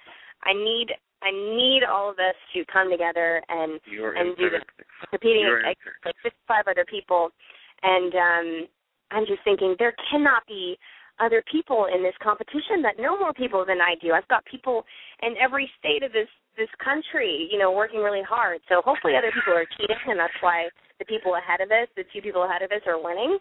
I 0.42 0.52
need 0.52 0.90
I 1.22 1.30
need 1.30 1.86
all 1.86 2.10
of 2.10 2.18
us 2.18 2.34
to 2.52 2.64
come 2.66 2.90
together 2.90 3.40
and 3.48 3.78
and 3.86 4.34
do 4.36 4.50
this. 4.50 4.62
competing 5.10 5.46
against 5.46 5.78
like 6.02 6.18
55 6.26 6.66
other 6.66 6.84
people. 6.88 7.30
And 7.86 8.12
um 8.14 8.48
I'm 9.14 9.26
just 9.26 9.44
thinking 9.44 9.76
there 9.78 9.94
cannot 10.10 10.42
be 10.48 10.74
other 11.20 11.42
people 11.50 11.86
in 11.92 12.02
this 12.02 12.14
competition 12.22 12.82
that 12.82 12.98
know 12.98 13.18
more 13.18 13.32
people 13.32 13.64
than 13.66 13.80
I 13.80 13.94
do. 14.00 14.12
I've 14.12 14.28
got 14.28 14.44
people 14.44 14.84
in 15.22 15.34
every 15.40 15.70
state 15.78 16.02
of 16.02 16.12
this 16.12 16.28
this 16.56 16.68
country, 16.84 17.48
you 17.50 17.58
know, 17.58 17.72
working 17.72 18.00
really 18.00 18.20
hard. 18.20 18.60
So 18.68 18.82
hopefully 18.84 19.16
other 19.16 19.32
people 19.32 19.56
are 19.56 19.64
cheating 19.78 19.96
and 20.06 20.20
that's 20.20 20.36
why 20.42 20.68
the 20.98 21.06
people 21.06 21.36
ahead 21.36 21.64
of 21.64 21.72
us, 21.72 21.88
the 21.96 22.04
two 22.12 22.20
people 22.20 22.44
ahead 22.44 22.60
of 22.60 22.70
us 22.72 22.84
are 22.86 23.02
winning. 23.02 23.38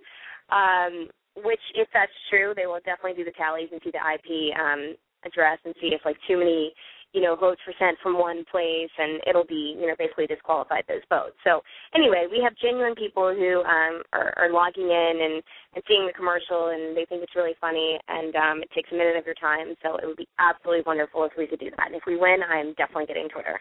Um 0.49 1.09
which 1.43 1.63
if 1.75 1.87
that's 1.93 2.11
true, 2.29 2.53
they 2.55 2.67
will 2.67 2.83
definitely 2.83 3.15
do 3.15 3.23
the 3.23 3.35
tallies 3.35 3.69
and 3.71 3.81
see 3.83 3.91
the 3.91 4.03
IP 4.03 4.55
um 4.55 4.95
address 5.25 5.59
and 5.65 5.75
see 5.79 5.91
if 5.93 6.01
like 6.05 6.17
too 6.27 6.37
many 6.37 6.73
you 7.13 7.21
know, 7.21 7.35
votes 7.35 7.61
were 7.67 7.75
sent 7.77 7.97
from 8.01 8.17
one 8.17 8.45
place, 8.49 8.91
and 8.97 9.19
it'll 9.27 9.45
be, 9.45 9.75
you 9.79 9.87
know, 9.87 9.95
basically 9.99 10.27
disqualified 10.27 10.83
those 10.87 11.03
votes. 11.09 11.35
So 11.43 11.61
anyway, 11.95 12.27
we 12.31 12.39
have 12.43 12.55
genuine 12.55 12.95
people 12.95 13.35
who 13.35 13.59
um, 13.67 14.03
are, 14.13 14.31
are 14.37 14.51
logging 14.51 14.87
in 14.87 15.15
and, 15.19 15.43
and 15.75 15.83
seeing 15.87 16.07
the 16.07 16.15
commercial, 16.15 16.71
and 16.71 16.95
they 16.95 17.05
think 17.05 17.23
it's 17.23 17.35
really 17.35 17.55
funny, 17.59 17.99
and 18.07 18.35
um, 18.35 18.57
it 18.63 18.71
takes 18.71 18.89
a 18.91 18.95
minute 18.95 19.17
of 19.17 19.25
your 19.25 19.35
time. 19.35 19.75
So 19.83 19.97
it 19.97 20.07
would 20.07 20.17
be 20.17 20.27
absolutely 20.39 20.83
wonderful 20.85 21.25
if 21.25 21.33
we 21.37 21.47
could 21.47 21.59
do 21.59 21.69
that. 21.75 21.87
And 21.87 21.95
if 21.95 22.03
we 22.07 22.15
win, 22.15 22.39
I'm 22.47 22.73
definitely 22.79 23.07
getting 23.07 23.27
Twitter. 23.27 23.59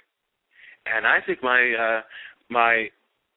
And 0.87 1.07
I 1.07 1.19
think 1.27 1.43
my 1.43 1.61
uh 1.77 2.01
my 2.49 2.89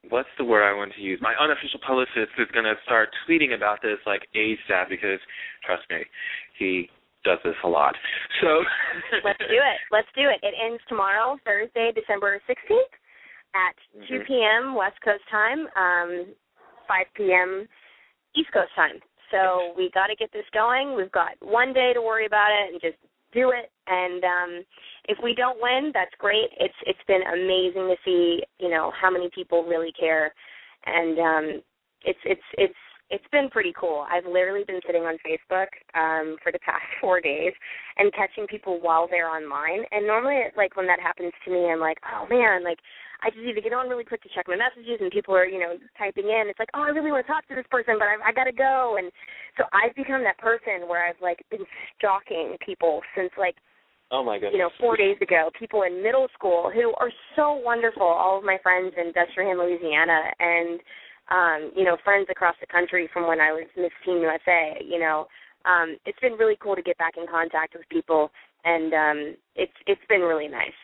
what's 0.09 0.29
the 0.37 0.45
word 0.45 0.63
I 0.63 0.75
want 0.75 0.93
to 0.95 1.01
use? 1.01 1.19
My 1.21 1.33
unofficial 1.39 1.79
publicist 1.85 2.31
is 2.39 2.47
gonna 2.53 2.75
start 2.85 3.09
tweeting 3.27 3.55
about 3.55 3.81
this 3.81 3.99
like 4.05 4.27
ASAP 4.35 4.89
because 4.89 5.19
trust 5.65 5.83
me, 5.89 6.05
he 6.57 6.89
does 7.23 7.39
this 7.43 7.55
a 7.63 7.67
lot. 7.67 7.95
So 8.41 8.63
Let's 9.23 9.39
do 9.39 9.59
it. 9.59 9.79
Let's 9.91 10.07
do 10.15 10.29
it. 10.29 10.39
It 10.43 10.53
ends 10.59 10.81
tomorrow, 10.87 11.37
Thursday, 11.45 11.91
December 11.93 12.41
16th 12.47 12.93
at 13.55 13.75
2 14.07 14.19
Mhm. 14.19 14.25
p.m. 14.25 14.75
West 14.75 14.99
Coast 15.01 15.23
time, 15.29 15.67
um, 15.75 16.25
5 16.87 17.05
p.m. 17.15 17.67
East 18.35 18.51
Coast 18.51 18.73
time. 18.75 18.99
So 19.31 19.73
we 19.75 19.89
got 19.91 20.07
to 20.07 20.15
get 20.15 20.31
this 20.31 20.45
going. 20.53 20.95
We've 20.95 21.11
got 21.11 21.33
one 21.41 21.73
day 21.73 21.93
to 21.93 22.01
worry 22.01 22.25
about 22.25 22.51
it 22.51 22.71
and 22.71 22.81
just 22.81 22.97
do 23.33 23.49
it. 23.49 23.71
And 23.87 24.23
um, 24.23 24.63
if 25.05 25.17
we 25.23 25.33
don't 25.33 25.59
win, 25.61 25.91
that's 25.93 26.13
great. 26.19 26.49
It's 26.59 26.75
it's 26.85 27.03
been 27.07 27.23
amazing 27.23 27.89
to 27.89 27.95
see 28.05 28.43
you 28.59 28.69
know 28.69 28.91
how 28.99 29.09
many 29.09 29.29
people 29.33 29.63
really 29.63 29.91
care, 29.99 30.33
and 30.85 31.19
um, 31.19 31.61
it's 32.05 32.19
it's 32.25 32.47
it's 32.57 32.82
it's 33.13 33.29
been 33.31 33.47
pretty 33.53 33.71
cool. 33.77 34.05
I've 34.09 34.25
literally 34.25 34.65
been 34.65 34.81
sitting 34.81 35.03
on 35.05 35.21
Facebook 35.21 35.69
um, 35.93 36.37
for 36.41 36.51
the 36.51 36.57
past 36.65 36.81
four 37.01 37.21
days 37.21 37.53
and 37.97 38.11
catching 38.11 38.47
people 38.49 38.81
while 38.81 39.07
they're 39.07 39.29
online. 39.29 39.85
And 39.93 40.07
normally, 40.07 40.41
like 40.57 40.75
when 40.75 40.87
that 40.87 40.99
happens 40.99 41.31
to 41.45 41.51
me, 41.53 41.69
I'm 41.69 41.79
like, 41.79 42.01
oh 42.09 42.25
man, 42.25 42.63
like 42.65 42.81
I 43.21 43.29
just 43.29 43.45
need 43.45 43.53
to 43.53 43.61
get 43.61 43.71
on 43.71 43.87
really 43.87 44.03
quick 44.03 44.21
to 44.23 44.33
check 44.33 44.49
my 44.49 44.57
messages, 44.57 44.99
and 44.99 45.13
people 45.13 45.37
are, 45.37 45.45
you 45.45 45.61
know, 45.61 45.77
typing 45.95 46.25
in. 46.25 46.49
It's 46.49 46.59
like, 46.59 46.73
oh, 46.73 46.81
I 46.81 46.89
really 46.89 47.13
want 47.13 47.25
to 47.25 47.31
talk 47.31 47.47
to 47.47 47.55
this 47.55 47.69
person, 47.71 47.95
but 47.95 48.09
I, 48.09 48.17
I 48.19 48.31
got 48.33 48.49
to 48.49 48.51
go. 48.51 48.97
And 48.97 49.13
so 49.55 49.63
I've 49.71 49.95
become 49.95 50.25
that 50.25 50.41
person 50.41 50.89
where 50.89 51.05
I've 51.05 51.21
like 51.21 51.45
been 51.53 51.63
stalking 51.95 52.57
people 52.65 52.99
since 53.15 53.31
like 53.37 53.55
Oh 54.11 54.23
my 54.23 54.37
goodness. 54.37 54.53
you 54.53 54.59
know, 54.59 54.69
four 54.79 54.97
days 54.97 55.17
ago, 55.21 55.49
people 55.57 55.83
in 55.83 56.03
middle 56.03 56.27
school 56.33 56.69
who 56.73 56.93
are 56.99 57.09
so 57.35 57.53
wonderful. 57.53 58.05
All 58.05 58.37
of 58.37 58.43
my 58.43 58.57
friends 58.61 58.93
in 58.97 59.13
Destrehan, 59.13 59.57
Louisiana, 59.57 60.33
and 60.39 60.81
um, 61.33 61.71
you 61.75 61.83
know, 61.83 61.97
friends 62.05 62.27
across 62.29 62.55
the 62.61 62.67
country 62.67 63.09
from 63.11 63.25
when 63.27 63.41
I 63.41 63.51
was 63.51 63.65
Miss 63.75 63.91
Teen 64.05 64.21
USA. 64.21 64.77
You 64.85 64.99
know, 64.99 65.25
um, 65.65 65.97
it's 66.05 66.19
been 66.19 66.33
really 66.37 66.57
cool 66.61 66.75
to 66.75 66.81
get 66.85 66.97
back 66.97 67.13
in 67.17 67.25
contact 67.25 67.73
with 67.73 67.89
people, 67.89 68.29
and 68.63 68.93
um, 68.93 69.19
it's 69.55 69.73
it's 69.87 70.05
been 70.07 70.21
really 70.21 70.47
nice. 70.47 70.77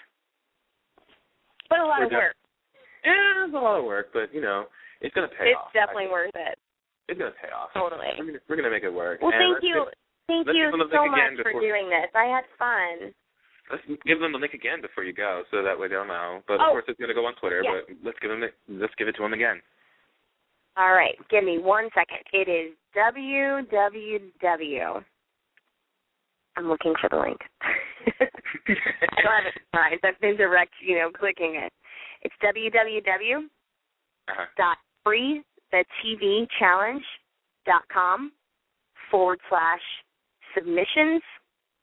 but 1.69 1.79
a 1.79 1.85
lot 1.85 1.99
We're 1.99 2.05
of 2.05 2.11
def- 2.11 2.17
work. 2.19 2.35
Yeah, 3.05 3.45
it's 3.45 3.53
a 3.55 3.57
lot 3.61 3.77
of 3.79 3.85
work, 3.85 4.07
but 4.11 4.33
you 4.33 4.41
know, 4.41 4.65
it's 5.01 5.13
gonna 5.15 5.29
pay 5.29 5.53
It's 5.53 5.57
off. 5.59 5.69
It's 5.71 5.77
definitely 5.77 6.09
worth 6.11 6.33
it. 6.35 6.57
It's 7.07 7.17
gonna 7.19 7.37
pay 7.39 7.49
off. 7.53 7.69
Totally. 7.73 8.09
We're 8.17 8.25
gonna, 8.25 8.43
we're 8.49 8.55
gonna 8.57 8.73
make 8.73 8.83
it 8.83 8.91
work. 8.93 9.21
Well, 9.21 9.31
And 9.31 9.39
thank 9.55 9.63
you. 9.63 9.85
Give, 9.85 9.93
Thank 10.29 10.45
you 10.53 10.69
give 10.69 10.69
them 10.77 10.85
the 10.85 10.93
so 10.93 11.09
much 11.09 11.41
for 11.41 11.49
before- 11.49 11.61
doing 11.65 11.89
this. 11.89 12.09
I 12.13 12.29
had 12.29 12.45
fun. 12.61 13.09
let's 13.73 13.81
give 14.05 14.19
them 14.21 14.29
the 14.33 14.37
link 14.37 14.53
again 14.53 14.77
before 14.81 15.01
you 15.05 15.13
go, 15.13 15.41
so 15.49 15.61
that 15.65 15.73
way 15.77 15.87
they'll 15.89 16.05
know. 16.05 16.41
But 16.45 16.61
of 16.61 16.69
Oh. 16.69 16.77
course, 16.77 16.85
it's 16.87 16.99
gonna 17.01 17.17
go 17.17 17.25
on 17.25 17.33
Twitter. 17.41 17.61
Yeah. 17.65 17.81
But 17.85 17.97
let's 18.05 18.19
give 18.19 18.29
them 18.29 18.41
the, 18.41 18.49
let's 18.69 18.93
give 18.97 19.07
it 19.07 19.15
to 19.17 19.23
them 19.23 19.33
again. 19.33 19.61
All 20.79 20.93
right, 20.93 21.15
give 21.29 21.43
me 21.43 21.59
one 21.59 21.89
second. 21.93 22.19
It 22.31 22.47
is 22.49 22.71
www. 22.97 25.03
I'm 26.55 26.67
looking 26.67 26.93
for 27.01 27.09
the 27.09 27.17
link. 27.17 27.37
I 27.61 28.25
don't 29.21 29.33
have 29.33 29.45
it 29.45 29.61
memorized. 29.73 30.05
I've 30.05 30.19
been 30.21 30.37
direct, 30.37 30.71
you 30.81 30.95
know, 30.95 31.11
clicking 31.11 31.55
it. 31.55 31.73
It's 32.21 32.33
www. 32.41 33.43
Uh-huh. 34.29 34.45
dot 34.57 34.77
free 35.03 35.43
the 35.71 35.83
TV 35.99 36.47
challenge 36.59 37.03
dot 37.65 37.81
com 37.91 38.31
forward 39.09 39.39
slash 39.49 39.81
submissions 40.55 41.21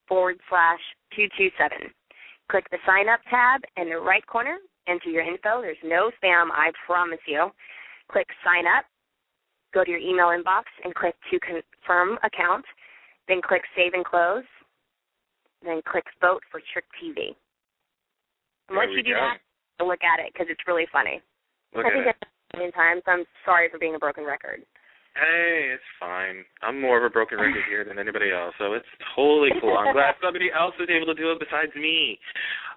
forward 0.09 0.39
slash 0.49 0.81
two 1.15 1.27
two 1.37 1.51
seven. 1.59 1.93
Click 2.51 2.65
the 2.71 2.79
sign 2.87 3.09
up 3.09 3.21
tab 3.29 3.61
in 3.77 3.91
the 3.91 3.97
right 3.97 4.25
corner, 4.27 4.59
enter 4.89 5.11
your 5.11 5.23
info. 5.23 5.61
There's 5.61 5.77
no 5.85 6.11
spam, 6.23 6.51
I 6.53 6.71
promise 6.87 7.21
you. 7.27 7.51
Click 8.11 8.27
sign 8.45 8.67
up, 8.67 8.85
go 9.75 9.85
to 9.85 9.91
your 9.91 10.01
email 10.01 10.31
inbox 10.31 10.65
and 10.85 10.95
click 10.95 11.15
to 11.31 11.39
confirm 11.41 12.19
account, 12.23 12.65
then 13.29 13.43
click 13.43 13.63
save 13.77 13.95
and 13.95 14.05
close, 14.05 14.47
then 15.65 15.81
click 15.91 16.05
vote 16.21 16.43
for 16.51 16.61
Trick 16.73 16.85
TV. 17.03 17.35
And 18.69 18.77
once 18.77 18.91
you 18.95 19.03
do 19.03 19.15
go. 19.15 19.21
that, 19.21 19.39
look 19.85 20.03
at 20.03 20.23
it 20.25 20.33
because 20.33 20.47
it's 20.51 20.63
really 20.67 20.87
funny. 20.93 21.21
Look 21.75 21.87
I 21.87 21.91
think 21.91 22.07
it. 22.07 22.17
it's 22.17 22.31
a 22.55 22.57
million 22.57 22.73
times. 22.73 23.03
I'm 23.07 23.25
sorry 23.45 23.69
for 23.71 23.79
being 23.79 23.95
a 23.95 23.99
broken 23.99 24.25
record. 24.25 24.63
Hey, 25.17 25.73
it's 25.73 25.91
fine. 25.99 26.45
I'm 26.61 26.81
more 26.81 26.99
of 26.99 27.05
a 27.05 27.09
broken 27.09 27.39
record 27.39 27.65
here 27.71 27.85
than 27.85 27.99
anybody 27.99 28.31
else, 28.33 28.53
so 28.59 28.75
it's 28.75 28.89
totally 29.17 29.49
cool. 29.61 29.77
I'm 29.77 29.95
glad 29.95 30.15
somebody 30.23 30.53
else 30.53 30.75
was 30.79 30.89
able 30.93 31.07
to 31.09 31.17
do 31.17 31.33
it 31.33 31.41
besides 31.41 31.73
me. 31.75 32.19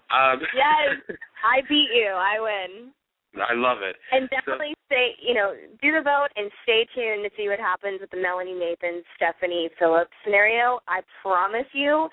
Um, 0.07 0.39
Yes. 0.55 1.03
I 1.43 1.61
beat 1.67 1.91
you. 1.93 2.11
I 2.15 2.39
win. 2.39 2.91
I 3.37 3.53
love 3.53 3.79
it. 3.81 3.95
And 4.11 4.29
definitely 4.29 4.73
stay, 4.87 5.13
you 5.21 5.33
know, 5.33 5.53
do 5.81 5.91
the 5.93 6.01
vote 6.01 6.29
and 6.35 6.49
stay 6.63 6.87
tuned 6.95 7.23
to 7.23 7.29
see 7.37 7.47
what 7.47 7.59
happens 7.59 8.01
with 8.01 8.09
the 8.09 8.17
Melanie 8.17 8.57
Nathan, 8.57 9.03
Stephanie 9.15 9.69
Phillips 9.77 10.11
scenario. 10.23 10.79
I 10.87 11.01
promise 11.21 11.69
you, 11.73 12.09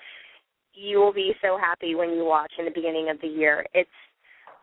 you 0.73 0.99
will 0.99 1.13
be 1.13 1.33
so 1.41 1.57
happy 1.57 1.95
when 1.95 2.11
you 2.11 2.23
watch 2.23 2.51
in 2.59 2.65
the 2.65 2.71
beginning 2.71 3.09
of 3.09 3.19
the 3.21 3.27
year. 3.27 3.65
It's 3.73 3.89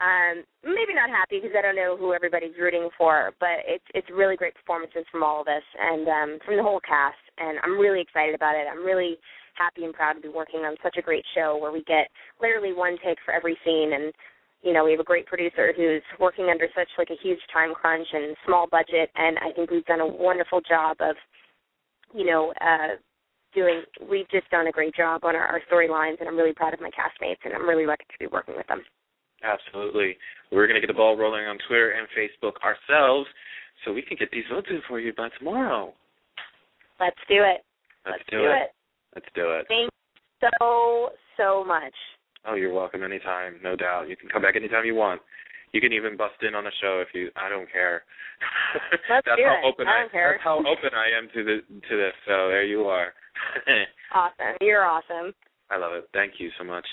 um 0.03 0.43
maybe 0.63 0.95
not 0.95 1.11
happy 1.11 1.39
because 1.39 1.55
I 1.57 1.63
don't 1.63 1.79
know 1.79 1.97
who 1.97 2.15
everybody's 2.15 2.59
rooting 2.59 2.89
for, 2.99 3.33
but 3.39 3.63
it's 3.67 3.85
it's 3.95 4.11
really 4.11 4.37
great 4.37 4.55
performances 4.55 5.07
from 5.11 5.23
all 5.23 5.41
of 5.41 5.49
us 5.49 5.63
and 5.79 6.07
um 6.07 6.39
from 6.45 6.57
the 6.57 6.63
whole 6.63 6.81
cast 6.81 7.19
and 7.39 7.59
I'm 7.63 7.79
really 7.79 8.01
excited 8.01 8.35
about 8.35 8.55
it. 8.55 8.67
I'm 8.71 8.85
really 8.85 9.19
happy 9.55 9.85
and 9.85 9.95
proud 9.95 10.15
to 10.15 10.21
be 10.21 10.29
working 10.29 10.61
on 10.61 10.75
such 10.83 10.97
a 10.99 11.03
great 11.03 11.25
show 11.35 11.57
where 11.57 11.71
we 11.71 11.83
get 11.85 12.11
literally 12.41 12.73
one 12.73 12.97
take 13.05 13.19
for 13.25 13.33
every 13.33 13.57
scene 13.65 13.93
and 13.95 14.13
you 14.65 14.73
know, 14.73 14.85
we 14.85 14.93
have 14.93 15.01
a 15.01 15.05
great 15.05 15.27
producer 15.27 15.73
who's 15.77 16.03
working 16.19 16.49
under 16.51 16.67
such 16.75 16.89
like 16.97 17.11
a 17.11 17.23
huge 17.23 17.41
time 17.53 17.75
crunch 17.75 18.09
and 18.13 18.35
small 18.47 18.67
budget 18.71 19.11
and 19.15 19.39
I 19.39 19.53
think 19.53 19.71
we've 19.71 19.85
done 19.85 20.01
a 20.01 20.07
wonderful 20.07 20.61
job 20.61 20.97
of 21.01 21.17
you 22.15 22.25
know, 22.25 22.53
uh 22.61 22.97
doing 23.55 23.83
we've 24.11 24.29
just 24.31 24.51
done 24.51 24.67
a 24.67 24.73
great 24.73 24.95
job 24.97 25.25
on 25.25 25.37
our, 25.37 25.47
our 25.47 25.61
storylines 25.71 26.19
and 26.19 26.29
I'm 26.29 26.37
really 26.37 26.55
proud 26.55 26.75
of 26.75 26.81
my 26.81 26.91
castmates 26.91 27.45
and 27.45 27.55
I'm 27.55 27.69
really 27.69 27.87
lucky 27.87 28.05
to 28.11 28.19
be 28.19 28.27
working 28.27 28.57
with 28.57 28.67
them. 28.67 28.83
Absolutely. 29.45 30.17
We're 30.51 30.67
going 30.67 30.81
to 30.81 30.81
get 30.81 30.93
the 30.93 30.97
ball 30.97 31.17
rolling 31.17 31.45
on 31.45 31.59
Twitter 31.69 31.93
and 31.93 32.09
Facebook 32.17 32.55
ourselves 32.65 33.29
so 33.85 33.93
we 33.93 34.03
can 34.03 34.17
get 34.19 34.31
these 34.31 34.45
votes 34.51 34.69
in 34.71 34.81
for 34.89 34.99
you 34.99 35.13
by 35.15 35.29
tomorrow. 35.39 35.93
Let's 36.99 37.17
do 37.29 37.37
it. 37.37 37.63
Let's, 38.07 38.19
Let's 38.19 38.31
do, 38.31 38.45
it. 38.45 38.71
Let's 39.15 39.27
do 39.35 39.51
it. 39.51 39.67
Thank 39.69 39.91
you 39.91 40.49
so 40.59 41.11
so 41.37 41.65
much. 41.65 41.95
Oh, 42.47 42.55
you're 42.55 42.73
welcome 42.73 43.03
anytime, 43.03 43.57
no 43.63 43.75
doubt. 43.77 44.09
You 44.09 44.17
can 44.17 44.29
come 44.29 44.43
back 44.43 44.57
anytime 44.57 44.85
you 44.85 44.95
want. 44.95 45.21
You 45.73 45.81
can 45.81 45.93
even 45.93 46.17
bust 46.17 46.35
in 46.43 46.55
on 46.55 46.67
a 46.67 46.71
show 46.81 47.03
if 47.03 47.09
you. 47.15 47.31
I 47.37 47.49
don't 47.49 47.71
care. 47.71 48.05
Let's 49.11 49.25
that's 49.27 49.39
do 49.39 49.45
how 49.45 49.59
it. 49.63 49.67
open 49.67 49.87
I 49.89 50.01
don't 50.01 50.13
care. 50.13 50.33
That's 50.39 50.45
how 50.45 50.59
open 50.59 50.91
I 50.95 51.17
am 51.17 51.29
to 51.35 51.43
the 51.43 51.57
to 51.89 51.97
this. 51.97 52.13
So 52.27 52.49
there 52.49 52.65
you 52.65 52.85
are. 52.85 53.13
Awesome. 54.15 54.55
You're 54.61 54.85
awesome. 54.85 55.35
I 55.71 55.77
love 55.77 55.93
it. 55.95 56.09
Thank 56.13 56.35
you 56.39 56.49
so 56.57 56.63
much. 56.63 56.87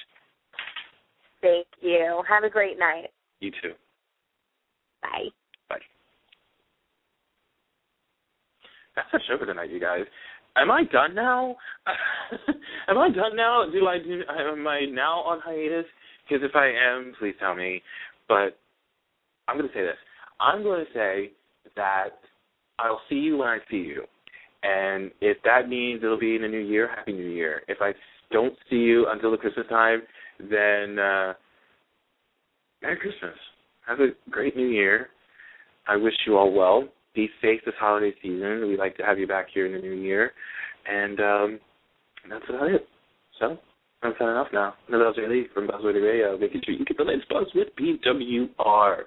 Thank 1.40 1.68
you. 1.80 2.24
Have 2.28 2.44
a 2.44 2.50
great 2.50 2.80
night. 2.80 3.10
You 3.42 3.52
too. 3.52 3.74
Bye. 5.04 5.28
That's 8.96 9.08
the 9.12 9.20
show 9.28 9.38
for 9.38 9.46
tonight, 9.46 9.70
you 9.70 9.80
guys. 9.80 10.06
Am 10.58 10.70
I 10.70 10.84
done 10.92 11.16
now? 11.16 11.56
am 12.88 12.98
I 12.98 13.10
done 13.10 13.36
now? 13.36 13.66
Do 13.72 13.88
I 13.88 13.98
do? 14.00 14.22
Am 14.30 14.68
I 14.68 14.82
now 14.92 15.20
on 15.20 15.40
hiatus? 15.44 15.86
Because 16.28 16.44
if 16.44 16.56
I 16.56 16.68
am, 16.68 17.14
please 17.20 17.36
tell 17.40 17.56
me. 17.56 17.82
But 18.28 18.58
I'm 19.48 19.58
going 19.58 19.68
to 19.68 19.74
say 19.74 19.82
this. 19.82 19.98
I'm 20.40 20.64
going 20.64 20.86
to 20.86 20.92
say 20.94 21.32
that 21.76 22.10
I'll 22.80 23.02
see 23.10 23.16
you 23.16 23.38
when 23.38 23.48
I 23.48 23.60
see 23.70 23.78
you, 23.78 24.04
and 24.64 25.12
if 25.22 25.38
that 25.44 25.70
means 25.70 26.02
it'll 26.04 26.20
be 26.20 26.36
in 26.36 26.42
the 26.42 26.48
new 26.48 26.60
year, 26.60 26.90
happy 26.94 27.14
New 27.14 27.30
Year. 27.30 27.62
If 27.68 27.78
I 27.82 27.94
don't 28.32 28.54
see 28.70 28.78
you 28.78 29.08
until 29.10 29.32
the 29.32 29.38
Christmas 29.38 29.68
time, 29.70 30.02
then 30.40 31.00
uh, 31.00 31.34
Merry 32.82 32.98
Christmas. 32.98 33.38
Have 33.88 34.00
a 34.00 34.10
great 34.30 34.56
New 34.56 34.68
Year. 34.68 35.08
I 35.88 35.96
wish 35.96 36.14
you 36.26 36.38
all 36.38 36.52
well 36.52 36.88
be 37.14 37.30
safe 37.42 37.62
this 37.66 37.76
holiday 37.80 38.14
season. 38.22 38.68
We'd 38.68 38.80
like 38.80 38.96
to 38.98 39.04
have 39.04 39.20
you 39.20 39.28
back 39.28 39.48
here 39.54 39.66
in 39.66 39.74
the 39.74 39.80
new 39.80 39.94
year. 39.94 40.32
And 40.90 41.20
um 41.20 41.60
that's 42.30 42.46
about 42.50 42.70
it. 42.72 42.88
So 43.40 43.58
I'm 44.04 44.14
signing 44.18 44.36
off 44.36 44.48
now. 44.54 44.74
Another 44.88 45.12
LJ 45.12 45.30
Lee 45.30 45.48
from 45.54 45.68
Buzzworthy 45.68 46.04
Radio, 46.04 46.38
making 46.38 46.62
sure 46.66 46.74
you 46.74 46.86
get 46.86 46.98
the 46.98 47.04
latest 47.04 47.30
buzz 47.30 47.48
with 47.54 47.70
BWR. 47.80 48.98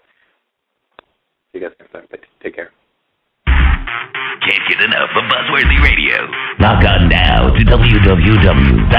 See 1.53 1.59
you 1.59 1.61
guys 1.61 1.77
next 1.79 1.93
time. 1.93 2.07
Take 2.43 2.55
care. 2.55 2.71
Can't 3.47 4.64
get 4.69 4.85
enough 4.85 5.11
of 5.17 5.25
Buzzworthy 5.25 5.81
Radio. 5.83 6.21
Log 6.61 6.85
on 6.85 7.09
now 7.09 7.49
to 7.49 7.62
www. 7.64 8.90